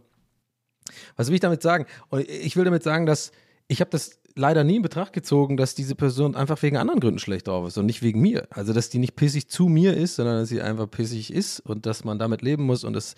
[1.15, 1.85] Was will ich damit sagen?
[2.27, 3.31] Ich will damit sagen, dass
[3.67, 7.19] ich habe das leider nie in Betracht gezogen, dass diese Person einfach wegen anderen Gründen
[7.19, 8.47] schlecht drauf ist und nicht wegen mir.
[8.51, 11.85] Also, dass die nicht pissig zu mir ist, sondern dass sie einfach pissig ist und
[11.85, 12.83] dass man damit leben muss.
[12.83, 13.15] Und das,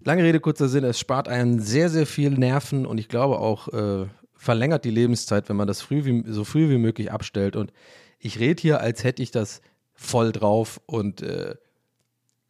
[0.00, 3.68] lange Rede, kurzer Sinn, es spart einen sehr, sehr viel Nerven und ich glaube auch
[3.68, 7.56] äh, verlängert die Lebenszeit, wenn man das früh wie, so früh wie möglich abstellt.
[7.56, 7.72] Und
[8.18, 9.60] ich rede hier, als hätte ich das
[9.94, 11.56] voll drauf und äh,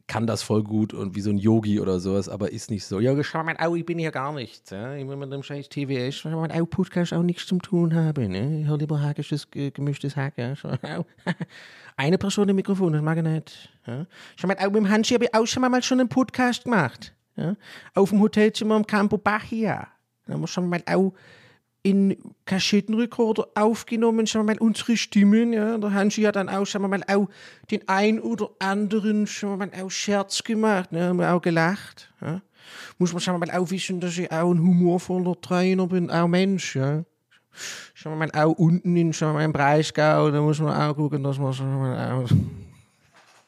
[0.09, 3.01] kann das voll gut und wie so ein Yogi oder sowas, aber ist nicht so.
[3.01, 4.71] Ja, schau mal, au, ich bin hier gar nichts.
[4.71, 4.95] Ja.
[4.95, 8.31] Ich will mit dem scheiß TWS, schau mal, au, Podcast auch nichts zum tun haben.
[8.31, 8.61] Ne?
[8.61, 10.35] Ich höre lieber hackisches, gemischtes Hack.
[10.37, 10.55] Ja.
[10.55, 11.05] Schau, au.
[11.97, 13.71] Eine Person im Mikrofon, das mag ich nicht.
[13.87, 14.07] Ja.
[14.37, 17.13] Schau mal, au, mit dem Hansi habe ich auch schon mal schon einen Podcast gemacht.
[17.37, 17.57] Ja.
[17.95, 19.89] Auf dem Hotelzimmer im Campo Bachia.
[20.27, 21.15] Da muss schon mal au
[21.87, 22.17] in
[22.47, 25.53] Kassettenrekorder aufgenommen, wir mal, unsere Stimmen.
[25.53, 25.79] Ja.
[25.79, 27.29] Der Hansi hat dann auch, sagen mal, auch
[27.71, 32.13] den ein oder anderen, wir mal, auch Scherz gemacht, ne, haben wir auch gelacht.
[32.21, 32.43] Ja.
[32.99, 36.75] Muss man, wir mal, auch wissen, dass ich auch ein humorvoller Trainer bin, auch Mensch,
[36.75, 37.05] ja.
[38.03, 41.39] Wir mal, auch unten in, wir mal, im Breisgau, da muss man auch gucken, dass
[41.39, 42.29] man, wir mal, auch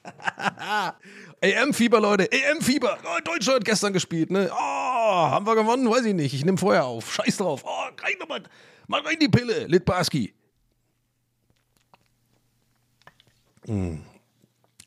[1.40, 2.98] EM-Fieber, Leute, EM-Fieber.
[3.04, 4.50] Oh, Deutschland gestern gespielt, ne?
[4.52, 5.88] Oh, haben wir gewonnen?
[5.88, 6.34] Weiß ich nicht.
[6.34, 7.12] Ich nehme Feuer auf.
[7.12, 7.62] Scheiß drauf.
[7.64, 8.42] Oh, rein nochmal.
[8.86, 10.34] Mach rein die Pille, Litbarski.
[13.66, 13.98] Mm.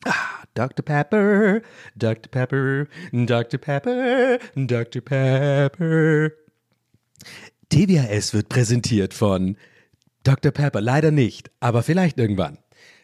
[0.05, 0.83] Ah, Dr.
[0.83, 1.61] Pepper,
[1.95, 2.31] Dr.
[2.31, 3.59] Pepper, Dr.
[3.59, 5.01] Pepper, Dr.
[5.01, 6.31] Pepper.
[7.69, 9.55] TWS wird präsentiert von
[10.23, 10.51] Dr.
[10.51, 10.81] Pepper.
[10.81, 12.57] Leider nicht, aber vielleicht irgendwann.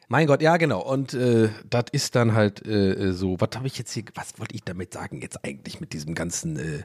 [0.09, 0.81] Mein Gott, ja, genau.
[0.81, 3.35] Und äh, das ist dann halt äh, so.
[3.39, 6.57] Was habe ich jetzt hier, was wollte ich damit sagen jetzt eigentlich mit diesem ganzen.
[6.57, 6.83] Äh,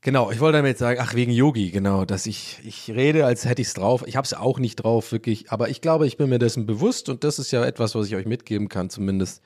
[0.00, 3.62] genau, ich wollte damit sagen, ach, wegen Yogi, genau, dass ich, ich rede, als hätte
[3.62, 4.02] ich es drauf.
[4.06, 5.52] Ich habe es auch nicht drauf, wirklich.
[5.52, 8.16] Aber ich glaube, ich bin mir dessen bewusst und das ist ja etwas, was ich
[8.16, 9.40] euch mitgeben kann, zumindest,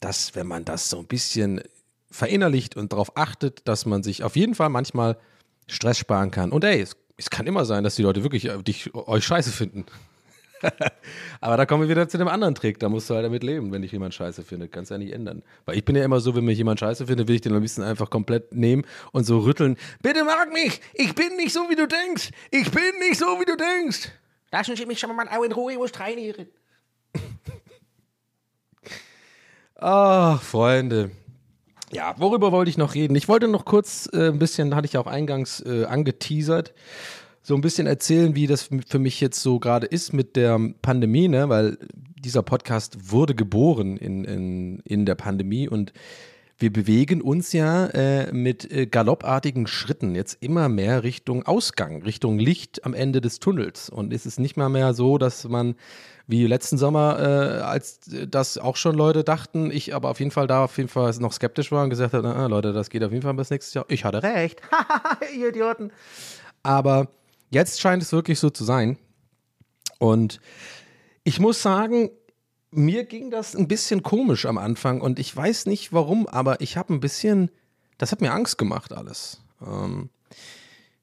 [0.00, 1.62] dass, wenn man das so ein bisschen
[2.10, 5.16] verinnerlicht und darauf achtet, dass man sich auf jeden Fall manchmal
[5.66, 6.52] Stress sparen kann.
[6.52, 9.50] Und ey, es, es kann immer sein, dass die Leute wirklich äh, dich, euch scheiße
[9.50, 9.86] finden.
[11.40, 12.78] Aber da kommen wir wieder zu dem anderen Trick.
[12.78, 14.72] Da musst du halt damit leben, wenn dich jemand scheiße findet.
[14.72, 15.42] Kannst du ja nicht ändern.
[15.64, 17.60] Weil ich bin ja immer so, wenn mich jemand scheiße findet, will ich den am
[17.60, 19.76] liebsten einfach komplett nehmen und so rütteln.
[20.02, 20.80] Bitte mag mich!
[20.94, 22.30] Ich bin nicht so, wie du denkst!
[22.50, 24.10] Ich bin nicht so, wie du denkst!
[24.52, 26.48] Lassen Sie mich schon mal auch in Ruhe, ich muss trainieren.
[29.76, 31.10] Ach, Freunde.
[31.92, 33.16] Ja, worüber wollte ich noch reden?
[33.16, 36.72] Ich wollte noch kurz äh, ein bisschen, hatte ich auch eingangs äh, angeteasert,
[37.42, 41.28] so ein bisschen erzählen, wie das für mich jetzt so gerade ist mit der Pandemie,
[41.28, 41.48] ne?
[41.48, 41.78] weil
[42.18, 45.92] dieser Podcast wurde geboren in, in, in der Pandemie und
[46.60, 52.38] wir bewegen uns ja äh, mit äh, galoppartigen Schritten jetzt immer mehr Richtung Ausgang, Richtung
[52.38, 53.88] Licht am Ende des Tunnels.
[53.88, 55.74] Und es ist nicht mal mehr so, dass man
[56.26, 60.46] wie letzten Sommer, äh, als das auch schon Leute dachten, ich aber auf jeden Fall
[60.46, 63.10] da auf jeden Fall noch skeptisch war und gesagt habe, ah, Leute, das geht auf
[63.10, 63.86] jeden Fall bis nächstes Jahr.
[63.88, 64.60] Ich hatte recht.
[65.34, 65.90] Ihr Idioten.
[66.62, 67.08] Aber
[67.50, 68.96] Jetzt scheint es wirklich so zu sein.
[69.98, 70.40] Und
[71.24, 72.10] ich muss sagen,
[72.70, 76.76] mir ging das ein bisschen komisch am Anfang und ich weiß nicht warum, aber ich
[76.76, 77.50] habe ein bisschen,
[77.98, 79.40] das hat mir Angst gemacht alles.
[79.60, 80.10] Ähm,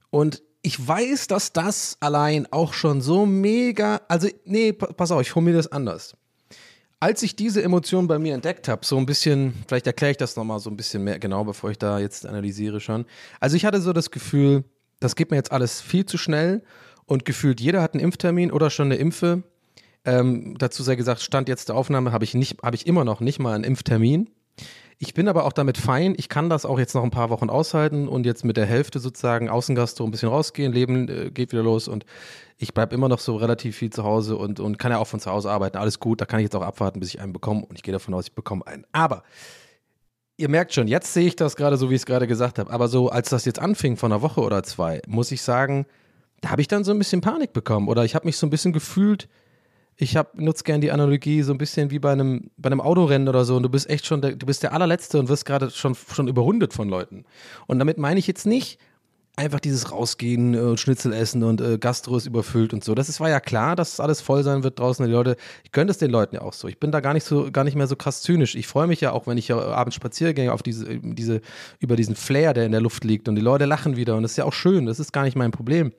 [0.09, 5.31] und ich weiß, dass das allein auch schon so mega, also nee, pass auf, ich
[5.31, 6.15] formuliere das anders.
[6.99, 10.35] Als ich diese Emotion bei mir entdeckt habe, so ein bisschen, vielleicht erkläre ich das
[10.35, 13.05] nochmal so ein bisschen mehr genau, bevor ich da jetzt analysiere schon.
[13.39, 14.63] Also ich hatte so das Gefühl,
[14.99, 16.63] das geht mir jetzt alles viel zu schnell
[17.05, 19.43] und gefühlt jeder hat einen Impftermin oder schon eine Impfe.
[20.05, 23.39] Ähm, dazu sei gesagt, Stand jetzt der Aufnahme habe ich habe ich immer noch nicht
[23.39, 24.29] mal einen Impftermin.
[24.99, 26.15] Ich bin aber auch damit fein.
[26.17, 28.97] Ich kann das auch jetzt noch ein paar Wochen aushalten und jetzt mit der Hälfte
[28.99, 30.73] sozusagen Außengastro ein bisschen rausgehen.
[30.73, 32.05] Leben äh, geht wieder los und
[32.57, 35.19] ich bleibe immer noch so relativ viel zu Hause und, und kann ja auch von
[35.19, 35.77] zu Hause arbeiten.
[35.77, 37.91] Alles gut, da kann ich jetzt auch abwarten, bis ich einen bekomme und ich gehe
[37.91, 38.85] davon aus, ich bekomme einen.
[38.91, 39.21] Aber
[40.37, 42.71] ihr merkt schon, jetzt sehe ich das gerade so, wie ich es gerade gesagt habe.
[42.71, 45.85] Aber so, als das jetzt anfing von einer Woche oder zwei, muss ich sagen,
[46.41, 47.87] da habe ich dann so ein bisschen Panik bekommen.
[47.87, 49.27] Oder ich habe mich so ein bisschen gefühlt,
[49.99, 53.45] Ich nutze gern die Analogie so ein bisschen wie bei einem, bei einem Autorennen oder
[53.45, 55.95] so und du bist echt schon, der, du bist der allerletzte und wirst gerade schon,
[55.95, 57.25] schon überrundet von Leuten.
[57.65, 58.79] Und damit meine ich jetzt nicht
[59.37, 62.95] einfach dieses Rausgehen äh, und Schnitzel essen und äh, Gastro ist überfüllt und so.
[62.95, 65.05] Das ist, war ja klar, dass alles voll sein wird draußen.
[65.05, 66.67] Die Leute, ich gönne es den Leuten ja auch so.
[66.67, 68.55] Ich bin da gar nicht so, gar nicht mehr so krass zynisch.
[68.55, 71.41] Ich freue mich ja auch, wenn ich ja abends spazieren gehe auf diese, diese,
[71.79, 74.31] über diesen Flair, der in der Luft liegt und die Leute lachen wieder und das
[74.31, 74.87] ist ja auch schön.
[74.87, 75.93] Das ist gar nicht mein Problem.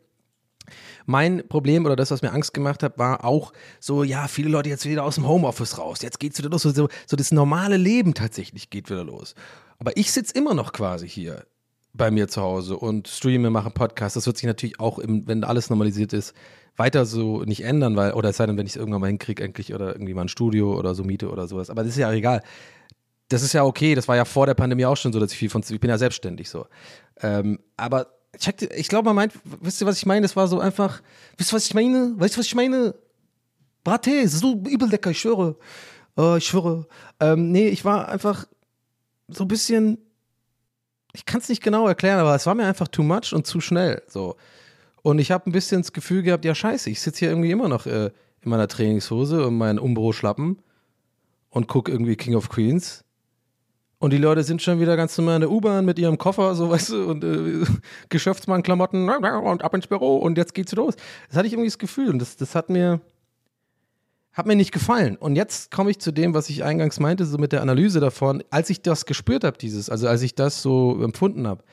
[1.07, 4.69] Mein Problem oder das, was mir Angst gemacht hat, war auch so, ja, viele Leute
[4.69, 6.03] jetzt wieder aus dem Homeoffice raus.
[6.03, 6.63] Jetzt geht's wieder los.
[6.63, 9.35] So, so das normale Leben tatsächlich geht wieder los.
[9.79, 11.47] Aber ich sitze immer noch quasi hier
[11.93, 14.17] bei mir zu Hause und streame, mache Podcast.
[14.17, 16.35] Das wird sich natürlich auch, im, wenn alles normalisiert ist,
[16.77, 19.43] weiter so nicht ändern, weil, oder es sei denn, wenn ich es irgendwann mal hinkriege,
[19.43, 21.71] endlich oder irgendwie mal ein Studio oder so miete oder sowas.
[21.71, 22.43] Aber das ist ja egal.
[23.29, 25.39] Das ist ja okay, das war ja vor der Pandemie auch schon so, dass ich
[25.39, 26.67] viel von, ich bin ja selbstständig so.
[27.21, 28.07] Ähm, aber
[28.39, 30.23] check, ich glaube, man meint, wisst ihr, was ich meine?
[30.23, 31.03] Das war so einfach,
[31.37, 32.15] wisst ihr, was ich meine?
[32.17, 32.95] Weißt du, was ich meine?
[33.85, 35.57] Brate, so übel lecker, ich schwöre.
[36.17, 36.87] Oh, ich schwöre.
[37.21, 38.47] Ähm, nee, ich war einfach
[39.29, 39.99] so ein bisschen,
[41.13, 43.61] ich kann es nicht genau erklären, aber es war mir einfach too much und zu
[43.61, 44.03] schnell.
[44.09, 44.37] So.
[45.03, 47.69] Und ich habe ein bisschen das Gefühl gehabt, ja, scheiße, ich sitze hier irgendwie immer
[47.69, 50.59] noch äh, in meiner Trainingshose und meinen Umbro-Schlappen
[51.51, 53.05] und gucke irgendwie King of Queens
[54.01, 56.71] und die Leute sind schon wieder ganz normal in der U-Bahn mit ihrem Koffer, so
[56.71, 57.65] weißt du, und äh,
[58.09, 60.95] Geschäftsmann-Klamotten und ab ins Büro und jetzt geht's los.
[61.29, 63.01] Das hatte ich irgendwie das Gefühl und das, das hat mir,
[64.39, 65.17] hat mir nicht gefallen.
[65.17, 68.45] Und jetzt komme ich zu dem, was ich eingangs meinte, so mit der Analyse davon.
[68.51, 71.65] Als ich das gespürt habe, dieses, also als ich das so empfunden habe,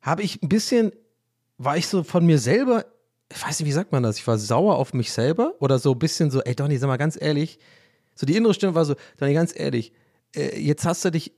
[0.00, 0.92] habe ich ein bisschen,
[1.58, 2.86] war ich so von mir selber,
[3.28, 5.90] ich weiß nicht, wie sagt man das, ich war sauer auf mich selber oder so
[5.90, 7.58] ein bisschen so, ey Donny, sag mal ganz ehrlich,
[8.14, 9.92] so die innere Stimme war so, Donny, ganz ehrlich,
[10.36, 11.32] äh, jetzt hast du dich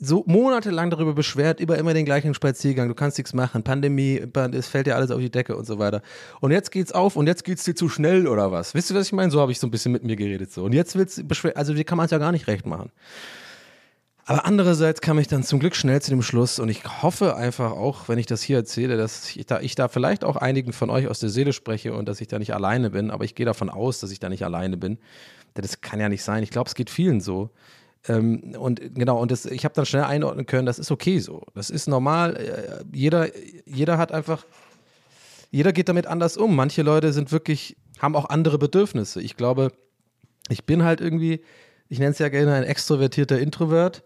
[0.00, 4.22] so monatelang darüber beschwert, über immer den gleichen Spaziergang, du kannst nichts machen, Pandemie,
[4.52, 6.00] es fällt dir alles auf die Decke und so weiter.
[6.40, 8.74] Und jetzt geht's auf und jetzt geht's dir zu schnell oder was?
[8.74, 9.30] Wisst ihr, was ich meine?
[9.30, 10.64] So habe ich so ein bisschen mit mir geredet so.
[10.64, 12.90] Und jetzt willst du also dir kann man es ja gar nicht recht machen.
[14.24, 17.72] Aber andererseits kam ich dann zum Glück schnell zu dem Schluss und ich hoffe einfach
[17.72, 20.88] auch, wenn ich das hier erzähle, dass ich da, ich da vielleicht auch einigen von
[20.88, 23.44] euch aus der Seele spreche und dass ich da nicht alleine bin, aber ich gehe
[23.44, 24.98] davon aus, dass ich da nicht alleine bin.
[25.56, 26.44] Denn das kann ja nicht sein.
[26.44, 27.50] Ich glaube, es geht vielen so.
[28.08, 31.44] Ähm, und genau, und das, ich habe dann schnell einordnen können, das ist okay so.
[31.54, 32.36] Das ist normal.
[32.36, 33.28] Äh, jeder,
[33.66, 34.46] jeder hat einfach,
[35.50, 36.56] jeder geht damit anders um.
[36.56, 39.20] Manche Leute sind wirklich, haben auch andere Bedürfnisse.
[39.20, 39.72] Ich glaube,
[40.48, 41.42] ich bin halt irgendwie,
[41.88, 44.02] ich nenne es ja gerne ein extrovertierter Introvert.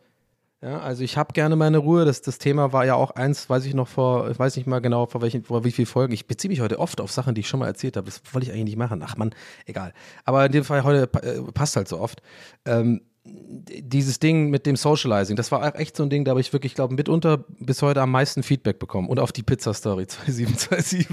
[0.60, 2.06] Ja, also ich habe gerne meine Ruhe.
[2.06, 4.80] Das, das Thema war ja auch eins, weiß ich noch vor, ich weiß nicht mal
[4.80, 6.14] genau vor welchen, vor wie vielen Folgen.
[6.14, 8.06] Ich beziehe mich heute oft auf Sachen, die ich schon mal erzählt habe.
[8.06, 9.02] Das wollte ich eigentlich nicht machen.
[9.04, 9.34] Ach man,
[9.66, 9.92] egal.
[10.24, 12.22] Aber in dem Fall heute äh, passt halt so oft.
[12.64, 16.52] Ähm, dieses Ding mit dem Socializing, das war echt so ein Ding, da habe ich
[16.52, 19.08] wirklich, glaube mitunter bis heute am meisten Feedback bekommen.
[19.08, 21.06] Und auf die Pizza-Story 2727.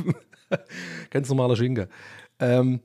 [1.10, 1.88] Ganz normaler Schinker.
[2.40, 2.82] Ähm,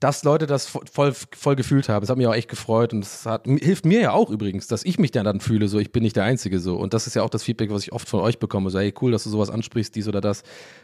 [0.00, 2.00] dass Leute das voll, voll gefühlt haben.
[2.00, 4.98] Das hat mich auch echt gefreut und es hilft mir ja auch übrigens, dass ich
[4.98, 6.76] mich dann, dann fühle, so ich bin nicht der Einzige so.
[6.76, 8.70] Und das ist ja auch das Feedback, was ich oft von euch bekomme.
[8.70, 10.42] So, hey, cool, dass du sowas ansprichst, dies oder das,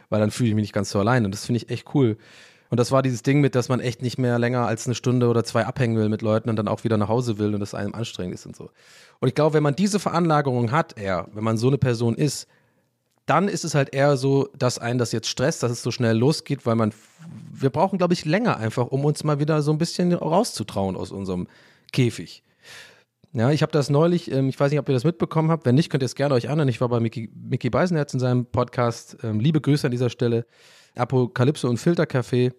[0.09, 1.25] weil dann fühle ich mich nicht ganz so allein.
[1.25, 2.17] Und das finde ich echt cool.
[2.69, 5.27] Und das war dieses Ding mit, dass man echt nicht mehr länger als eine Stunde
[5.27, 7.73] oder zwei abhängen will mit Leuten und dann auch wieder nach Hause will und das
[7.73, 8.69] einem anstrengend ist und so.
[9.19, 12.47] Und ich glaube, wenn man diese Veranlagerung hat, eher, wenn man so eine Person ist,
[13.25, 16.17] dann ist es halt eher so, dass einen das jetzt stresst, dass es so schnell
[16.17, 16.93] losgeht, weil man,
[17.51, 21.11] wir brauchen, glaube ich, länger einfach, um uns mal wieder so ein bisschen rauszutrauen aus
[21.11, 21.47] unserem
[21.91, 22.43] Käfig.
[23.33, 25.65] Ja, ich habe das neulich, ähm, ich weiß nicht, ob ihr das mitbekommen habt.
[25.65, 26.69] Wenn nicht, könnt ihr es gerne euch anhören.
[26.69, 29.17] Ich war bei Mickey, Beisenherz in seinem Podcast.
[29.21, 30.45] Ähm, liebe Grüße an dieser Stelle.
[30.97, 32.53] Apokalypse und Filtercafé.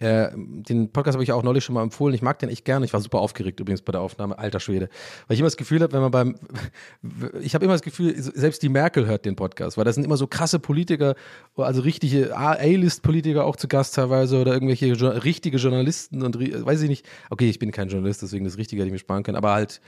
[0.00, 2.14] Äh, den Podcast habe ich auch neulich schon mal empfohlen.
[2.14, 2.86] Ich mag den echt gerne.
[2.86, 4.38] Ich war super aufgeregt übrigens bei der Aufnahme.
[4.38, 4.88] Alter Schwede.
[5.26, 6.36] Weil ich immer das Gefühl habe, wenn man beim.
[7.40, 10.16] Ich habe immer das Gefühl, selbst die Merkel hört den Podcast, weil da sind immer
[10.16, 11.14] so krasse Politiker,
[11.56, 16.88] also richtige A-List-Politiker auch zu Gast teilweise oder irgendwelche jo richtige Journalisten und weiß ich
[16.88, 17.06] nicht.
[17.30, 19.80] Okay, ich bin kein Journalist, deswegen das Richtige hätte ich mir sparen können, aber halt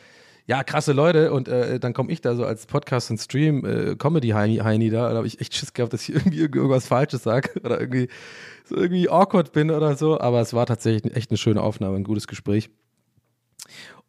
[0.50, 1.32] ja, krasse Leute.
[1.32, 5.16] Und äh, dann komme ich da so als Podcast und Stream äh, Comedy-Heini da, da
[5.16, 8.08] habe ich echt Schiss gehabt, dass ich irgendwie irgendwas Falsches sage oder irgendwie
[8.64, 12.02] so irgendwie awkward bin oder so, aber es war tatsächlich echt eine schöne Aufnahme, ein
[12.02, 12.68] gutes Gespräch.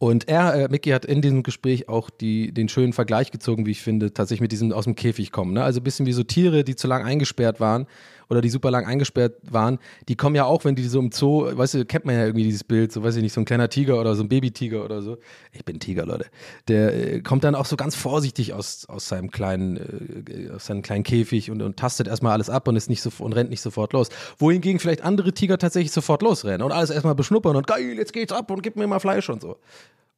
[0.02, 3.70] Und er, äh, Mickey, hat in diesem Gespräch auch die, den schönen Vergleich gezogen, wie
[3.70, 5.52] ich finde, tatsächlich mit diesem aus dem Käfig kommen.
[5.52, 5.62] Ne?
[5.62, 7.86] Also ein bisschen wie so Tiere, die zu lang eingesperrt waren
[8.28, 9.78] oder die super lang eingesperrt waren,
[10.08, 12.44] die kommen ja auch, wenn die so im Zoo, weißt du, kennt man ja irgendwie
[12.44, 15.02] dieses Bild, so weiß ich nicht, so ein kleiner Tiger oder so ein Babytiger oder
[15.02, 15.18] so.
[15.52, 16.26] Ich bin Tiger, Leute.
[16.66, 20.82] Der äh, kommt dann auch so ganz vorsichtig aus, aus seinem kleinen, äh, aus seinem
[20.82, 23.60] kleinen Käfig und, und tastet erstmal alles ab und ist nicht so und rennt nicht
[23.60, 24.08] sofort los.
[24.38, 28.32] Wohingegen vielleicht andere Tiger tatsächlich sofort losrennen und alles erstmal beschnuppern und geil, jetzt geht's
[28.32, 29.58] ab und gib mir mal Fleisch und so.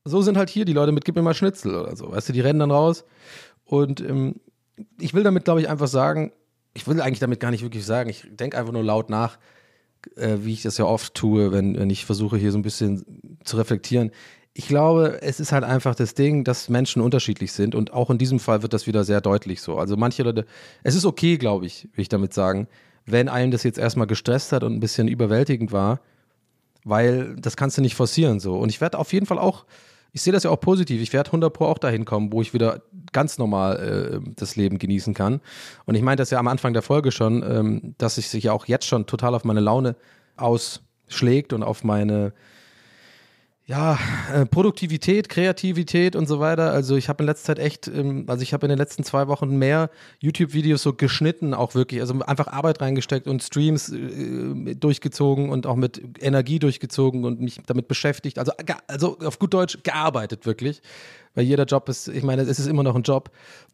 [0.05, 2.11] So sind halt hier die Leute mit, gib mir mal Schnitzel oder so.
[2.13, 3.05] Weißt du, die rennen dann raus.
[3.65, 4.37] Und ähm,
[5.01, 6.33] ich will damit, glaube ich, einfach sagen,
[6.75, 9.39] ich will eigentlich damit gar nicht wirklich sagen, ich denke einfach nur laut nach.
[10.17, 13.05] äh, wie ich das ja oft tue, wenn, wenn ich versuche, hier so ein bisschen
[13.45, 14.11] zu reflektieren.
[14.55, 18.19] Ich glaube, es ist halt einfach das Ding, dass Menschen unterschiedlich sind und auch in
[18.19, 19.79] diesem Fall wird das wieder sehr deutlich so.
[19.79, 20.47] Also manche Leute,
[20.85, 22.69] es ist okay, glaube ich, will ich damit sagen,
[23.05, 26.01] wenn einem das jetzt erstmal gestresst hat und ein bisschen überwältigend war,
[26.85, 28.57] weil das kannst du nicht forcieren so.
[28.57, 29.65] Und ich werde auf jeden Fall auch,
[30.15, 32.55] ich sehe das ja auch positiv, ich werde 100 Pro auch dahin kommen, wo ich
[32.55, 35.41] wieder ganz normal äh, das Leben genießen kann.
[35.87, 38.53] Und ich meinte das ja am Anfang der Folge schon, ähm, dass es sich ja
[38.53, 39.97] auch jetzt schon total auf meine Laune
[40.37, 42.33] ausschlägt und auf meine
[43.67, 43.99] ja,
[44.31, 46.73] äh, Produktivität, Kreativität und so weiter.
[46.73, 49.27] Also ich habe in letzter Zeit echt, ähm, also ich habe in den letzten zwei
[49.27, 49.89] Wochen mehr
[50.21, 55.77] YouTube-Videos so geschnitten, auch wirklich, also einfach Arbeit reingesteckt und Streams äh, durchgezogen und auch
[55.77, 58.39] mit Energie durchgezogen und mich damit beschäftigt.
[58.39, 58.53] Also,
[58.87, 60.83] also auf gut Deutsch gearbeitet wirklich.
[61.35, 63.31] Weil jeder Job ist, ich meine, es ist immer noch ein Job.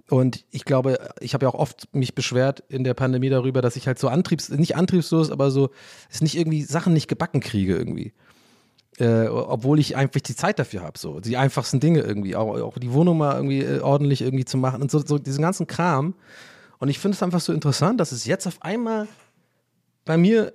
[0.09, 3.75] Und ich glaube, ich habe ja auch oft mich beschwert in der Pandemie darüber, dass
[3.75, 5.71] ich halt so antriebs, nicht antriebslos, aber so,
[6.11, 8.13] es nicht irgendwie Sachen nicht gebacken kriege irgendwie
[9.01, 11.21] äh, obwohl ich einfach die Zeit dafür habe, so.
[11.21, 14.83] Die einfachsten Dinge irgendwie, auch, auch die Wohnung mal irgendwie äh, ordentlich irgendwie zu machen
[14.83, 16.15] und so, so diesen ganzen Kram.
[16.79, 19.09] Und ich finde es einfach so interessant, dass es jetzt auf einmal
[20.05, 20.53] bei mir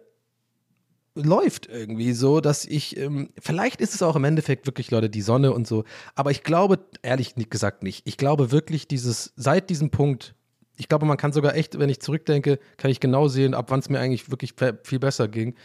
[1.15, 5.21] läuft irgendwie so, dass ich, ähm, vielleicht ist es auch im Endeffekt wirklich, Leute, die
[5.21, 9.91] Sonne und so, aber ich glaube, ehrlich gesagt nicht, ich glaube wirklich dieses, seit diesem
[9.91, 10.35] Punkt,
[10.75, 13.79] ich glaube, man kann sogar echt, wenn ich zurückdenke, kann ich genau sehen, ab wann
[13.79, 15.55] es mir eigentlich wirklich viel besser ging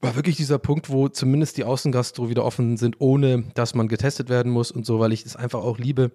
[0.00, 4.28] war wirklich dieser Punkt, wo zumindest die Außengastro wieder offen sind, ohne dass man getestet
[4.28, 6.12] werden muss und so, weil ich es einfach auch liebe.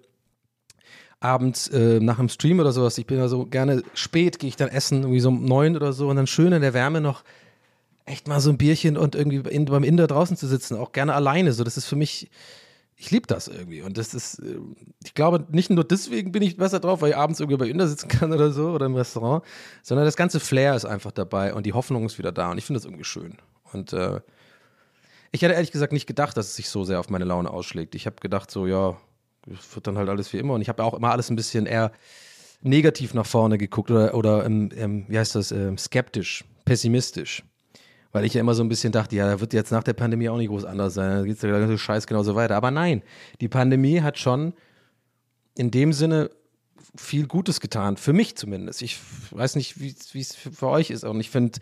[1.18, 4.56] Abends äh, nach einem Stream oder sowas, ich bin ja so gerne spät, gehe ich
[4.56, 7.24] dann essen, irgendwie so um neun oder so und dann schön in der Wärme noch
[8.04, 11.14] echt mal so ein Bierchen und irgendwie in, beim Inder draußen zu sitzen, auch gerne
[11.14, 11.52] alleine.
[11.52, 12.30] So, das ist für mich,
[12.96, 13.80] ich liebe das irgendwie.
[13.80, 14.58] Und das ist, äh,
[15.04, 17.88] ich glaube, nicht nur deswegen bin ich besser drauf, weil ich abends irgendwie bei Inder
[17.88, 19.42] sitzen kann oder so oder im Restaurant,
[19.82, 22.64] sondern das ganze Flair ist einfach dabei und die Hoffnung ist wieder da und ich
[22.64, 23.38] finde das irgendwie schön.
[23.72, 24.20] Und äh,
[25.32, 27.94] ich hätte ehrlich gesagt nicht gedacht, dass es sich so sehr auf meine Laune ausschlägt.
[27.94, 28.96] Ich habe gedacht, so, ja,
[29.46, 30.54] es wird dann halt alles wie immer.
[30.54, 31.92] Und ich habe auch immer alles ein bisschen eher
[32.62, 37.44] negativ nach vorne geguckt oder, oder ähm, ähm, wie heißt das, ähm, skeptisch, pessimistisch.
[38.12, 40.28] Weil ich ja immer so ein bisschen dachte, ja, da wird jetzt nach der Pandemie
[40.28, 41.18] auch nicht groß anders sein.
[41.18, 42.56] Da geht der ganze Scheiß genauso weiter.
[42.56, 43.02] Aber nein,
[43.40, 44.54] die Pandemie hat schon
[45.54, 46.30] in dem Sinne
[46.96, 48.80] viel Gutes getan, für mich zumindest.
[48.80, 48.98] Ich
[49.30, 51.04] weiß nicht, wie es für euch ist.
[51.04, 51.58] Und ich finde,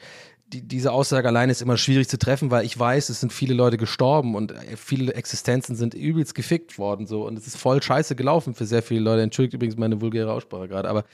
[0.55, 3.55] die, diese Aussage alleine ist immer schwierig zu treffen, weil ich weiß, es sind viele
[3.55, 7.83] Leute gestorben und äh, viele Existenzen sind übelst gefickt worden so und es ist voll
[7.83, 9.23] scheiße gelaufen für sehr viele Leute.
[9.23, 11.05] Entschuldigt übrigens meine vulgäre Aussprache gerade, aber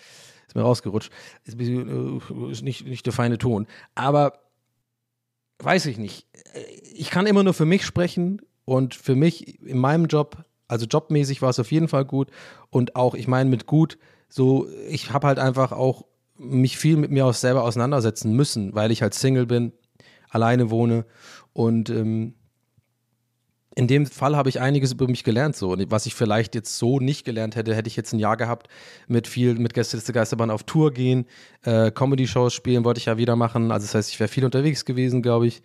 [0.47, 1.11] ist mir rausgerutscht.
[1.45, 3.67] Ist, äh, ist nicht, nicht der feine Ton.
[3.95, 4.41] Aber
[5.59, 6.27] weiß ich nicht.
[6.95, 11.43] Ich kann immer nur für mich sprechen und für mich in meinem Job, also jobmäßig
[11.43, 12.31] war es auf jeden Fall gut
[12.71, 16.05] und auch, ich meine mit gut, so, ich habe halt einfach auch
[16.41, 19.73] mich viel mit mir auch selber auseinandersetzen müssen, weil ich halt Single bin,
[20.31, 21.05] alleine wohne
[21.53, 22.35] und ähm,
[23.77, 25.71] in dem Fall habe ich einiges über mich gelernt, so.
[25.71, 28.69] Und was ich vielleicht jetzt so nicht gelernt hätte, hätte ich jetzt ein Jahr gehabt
[29.07, 31.27] mit viel, mit Gästeliste Geisterbahn auf Tour gehen,
[31.63, 33.71] äh, Comedy-Shows spielen wollte ich ja wieder machen.
[33.71, 35.63] Also das heißt, ich wäre viel unterwegs gewesen, glaube ich.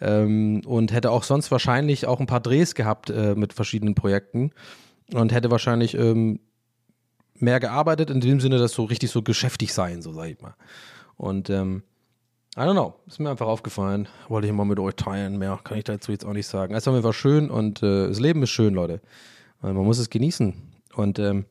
[0.00, 4.50] Ähm, und hätte auch sonst wahrscheinlich auch ein paar Drehs gehabt äh, mit verschiedenen Projekten.
[5.12, 6.40] Und hätte wahrscheinlich ähm,
[7.38, 10.54] mehr gearbeitet, in dem Sinne, dass so richtig so geschäftig sein, so sag ich mal.
[11.16, 11.82] Und ähm,
[12.56, 15.76] I don't know, ist mir einfach aufgefallen, wollte ich mal mit euch teilen, mehr kann
[15.76, 16.74] ich dazu jetzt auch nicht sagen.
[16.74, 19.00] War mir schön und äh, das Leben ist schön, Leute.
[19.60, 20.54] Man muss es genießen.
[20.94, 21.46] Und ähm,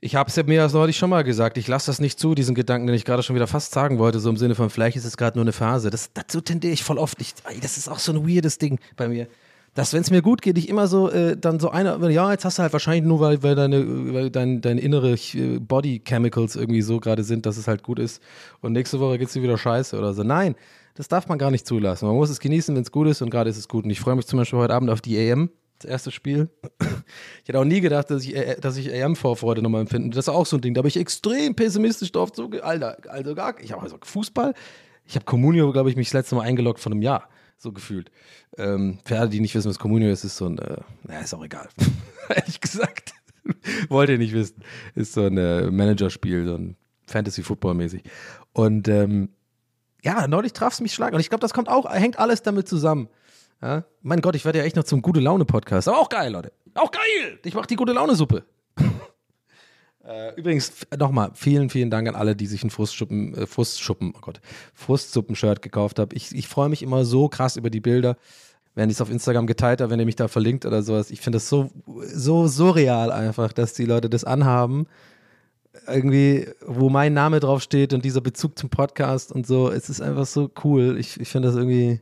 [0.00, 2.34] ich habe es ja mir das neulich schon mal gesagt, ich lasse das nicht zu,
[2.34, 4.96] diesen Gedanken, den ich gerade schon wieder fast sagen wollte, so im Sinne von, vielleicht
[4.96, 5.90] ist es gerade nur eine Phase.
[5.90, 7.20] Das, dazu tendiere ich voll oft.
[7.20, 9.28] Ich, das ist auch so ein weirdes Ding bei mir
[9.74, 12.44] dass wenn es mir gut geht, ich immer so äh, dann so einer, ja, jetzt
[12.44, 16.54] hast du halt wahrscheinlich nur, weil, weil deine, weil dein, deine innere äh, Body Chemicals
[16.54, 18.22] irgendwie so gerade sind, dass es halt gut ist
[18.60, 20.22] und nächste Woche geht es dir wieder scheiße oder so.
[20.22, 20.54] Nein,
[20.94, 22.06] das darf man gar nicht zulassen.
[22.06, 23.84] Man muss es genießen, wenn es gut ist und gerade ist es gut.
[23.84, 25.50] Und ich freue mich zum Beispiel heute Abend auf die AM,
[25.80, 26.48] das erste Spiel.
[27.42, 30.10] Ich hätte auch nie gedacht, dass ich, äh, dass ich AM-Vorfreude nochmal empfinde.
[30.10, 30.72] Das ist auch so ein Ding.
[30.72, 32.64] Da bin ich extrem pessimistisch drauf zuge.
[32.64, 34.54] Alter, also gar, ich habe also Fußball.
[35.04, 37.28] Ich habe Communio, glaube ich, mich das letzte Mal eingeloggt von einem Jahr
[37.64, 38.12] so gefühlt.
[38.56, 41.34] Ähm, für alle, die nicht wissen, was Communio ist, ist so ein, äh, naja, ist
[41.34, 41.68] auch egal.
[42.28, 43.14] Ehrlich gesagt.
[43.88, 44.62] Wollt ihr nicht wissen.
[44.94, 46.76] Ist so ein äh, Managerspiel, so ein
[47.08, 48.04] Fantasy-Football-mäßig.
[48.52, 49.30] Und ähm,
[50.02, 51.14] ja, neulich traf es mich schlagen.
[51.14, 53.08] Und ich glaube, das kommt auch, hängt alles damit zusammen.
[53.60, 53.84] Ja?
[54.02, 55.88] Mein Gott, ich werde ja echt noch zum Gute Laune-Podcast.
[55.88, 56.52] Aber auch geil, Leute.
[56.74, 57.38] Auch geil!
[57.44, 58.38] Ich mache die Gute Laune-Suppe.
[58.38, 58.42] Äh,
[60.36, 64.40] übrigens, nochmal, vielen, vielen Dank an alle, die sich ein Frustschuppen, äh, Frustschuppen, oh Gott,
[64.74, 66.10] Frustsuppen-Shirt gekauft haben.
[66.14, 68.16] Ich, ich freue mich immer so krass über die Bilder,
[68.74, 71.10] wenn ich es auf Instagram geteilt habe, wenn ihr mich da verlinkt oder sowas.
[71.10, 71.70] Ich finde das so,
[72.02, 74.86] so surreal einfach, dass die Leute das anhaben
[75.86, 79.70] irgendwie, wo mein Name draufsteht und dieser Bezug zum Podcast und so.
[79.70, 80.96] Es ist einfach so cool.
[80.98, 82.00] Ich, ich finde das irgendwie.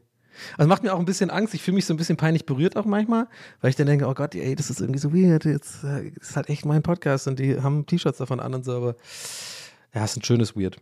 [0.56, 1.54] Also macht mir auch ein bisschen Angst.
[1.54, 3.28] Ich fühle mich so ein bisschen peinlich berührt auch manchmal,
[3.60, 5.44] weil ich dann denke, oh Gott, ey, das ist irgendwie so weird.
[5.44, 8.72] Jetzt äh, ist halt echt mein Podcast und die haben T-Shirts davon an und so,
[8.72, 8.96] aber
[9.94, 10.76] ja, ist ein schönes Weird.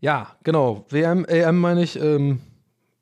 [0.00, 0.84] Ja, genau.
[0.90, 2.40] WM, EM meine ich, ähm,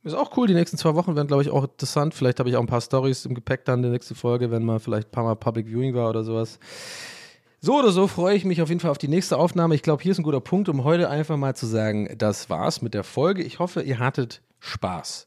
[0.02, 0.46] ist auch cool.
[0.46, 2.14] Die nächsten zwei Wochen werden, glaube ich, auch interessant.
[2.14, 4.78] Vielleicht habe ich auch ein paar Stories im Gepäck dann die nächste Folge, wenn mal
[4.78, 6.58] vielleicht ein paar Mal Public Viewing war oder sowas.
[7.66, 9.74] So oder so freue ich mich auf jeden Fall auf die nächste Aufnahme.
[9.74, 12.80] Ich glaube, hier ist ein guter Punkt, um heute einfach mal zu sagen, das war's
[12.80, 13.42] mit der Folge.
[13.42, 15.26] Ich hoffe, ihr hattet Spaß.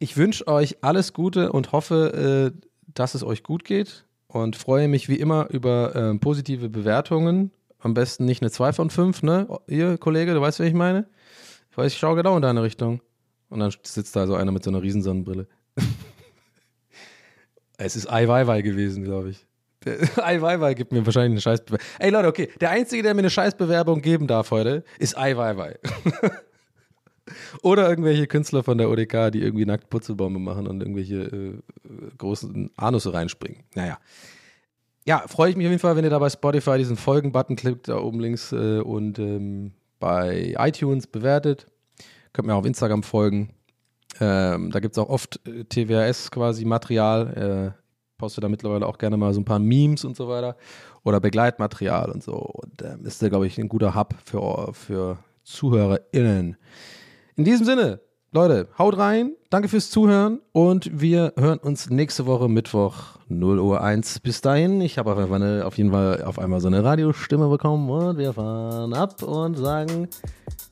[0.00, 4.88] Ich wünsche euch alles Gute und hoffe, äh, dass es euch gut geht und freue
[4.88, 7.52] mich wie immer über äh, positive Bewertungen.
[7.78, 9.46] Am besten nicht eine 2 von 5, ne?
[9.68, 11.06] Ihr Kollege, du weißt, was ich meine?
[11.70, 13.02] Ich weiß, ich schaue genau in deine Richtung.
[13.50, 15.46] Und dann sitzt da so einer mit so einer Riesensonnenbrille.
[17.78, 19.46] es ist Ai Weiwei gewesen, glaube ich.
[20.16, 21.86] Ai Weiwei gibt mir wahrscheinlich eine Scheißbewerbung.
[21.98, 25.78] Ey Leute, okay, der Einzige, der mir eine Scheißbewerbung geben darf heute, ist Ai Weiwei.
[27.62, 31.60] Oder irgendwelche Künstler von der ODK, die irgendwie nackt Putzelbombe machen und irgendwelche äh,
[32.18, 33.64] großen Anusse reinspringen.
[33.74, 33.98] Naja.
[35.04, 37.88] Ja, freue ich mich auf jeden Fall, wenn ihr da bei Spotify diesen Folgen-Button klickt,
[37.88, 41.66] da oben links äh, und ähm, bei iTunes bewertet.
[42.32, 43.50] Könnt mir auch auf Instagram folgen.
[44.20, 47.74] Ähm, da gibt es auch oft äh, TWRS quasi Material.
[48.16, 50.56] Äh, poste da mittlerweile auch gerne mal so ein paar Memes und so weiter.
[51.04, 52.34] Oder Begleitmaterial und so.
[52.34, 56.56] Und ähm, ist da, glaube ich, ein guter Hub für, für ZuhörerInnen.
[57.36, 58.00] In diesem Sinne,
[58.32, 59.32] Leute, haut rein.
[59.50, 64.20] Danke fürs Zuhören und wir hören uns nächste Woche Mittwoch 0 Uhr 1.
[64.20, 65.30] Bis dahin, ich habe auf,
[65.64, 70.08] auf jeden Fall auf einmal so eine Radiostimme bekommen und wir fahren ab und sagen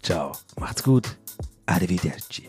[0.02, 1.16] Ciao, macht's gut,
[1.66, 2.48] arrivederci.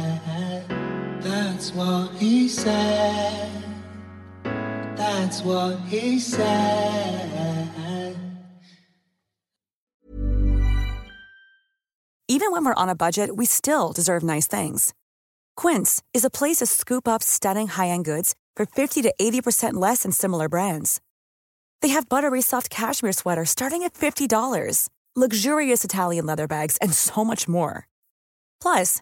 [1.31, 3.63] That's what he said.
[4.97, 8.17] That's what he said.
[12.27, 14.93] Even when we're on a budget, we still deserve nice things.
[15.55, 19.75] Quince is a place to scoop up stunning high end goods for 50 to 80%
[19.75, 20.99] less than similar brands.
[21.81, 27.23] They have buttery soft cashmere sweaters starting at $50, luxurious Italian leather bags, and so
[27.23, 27.87] much more.
[28.61, 29.01] Plus,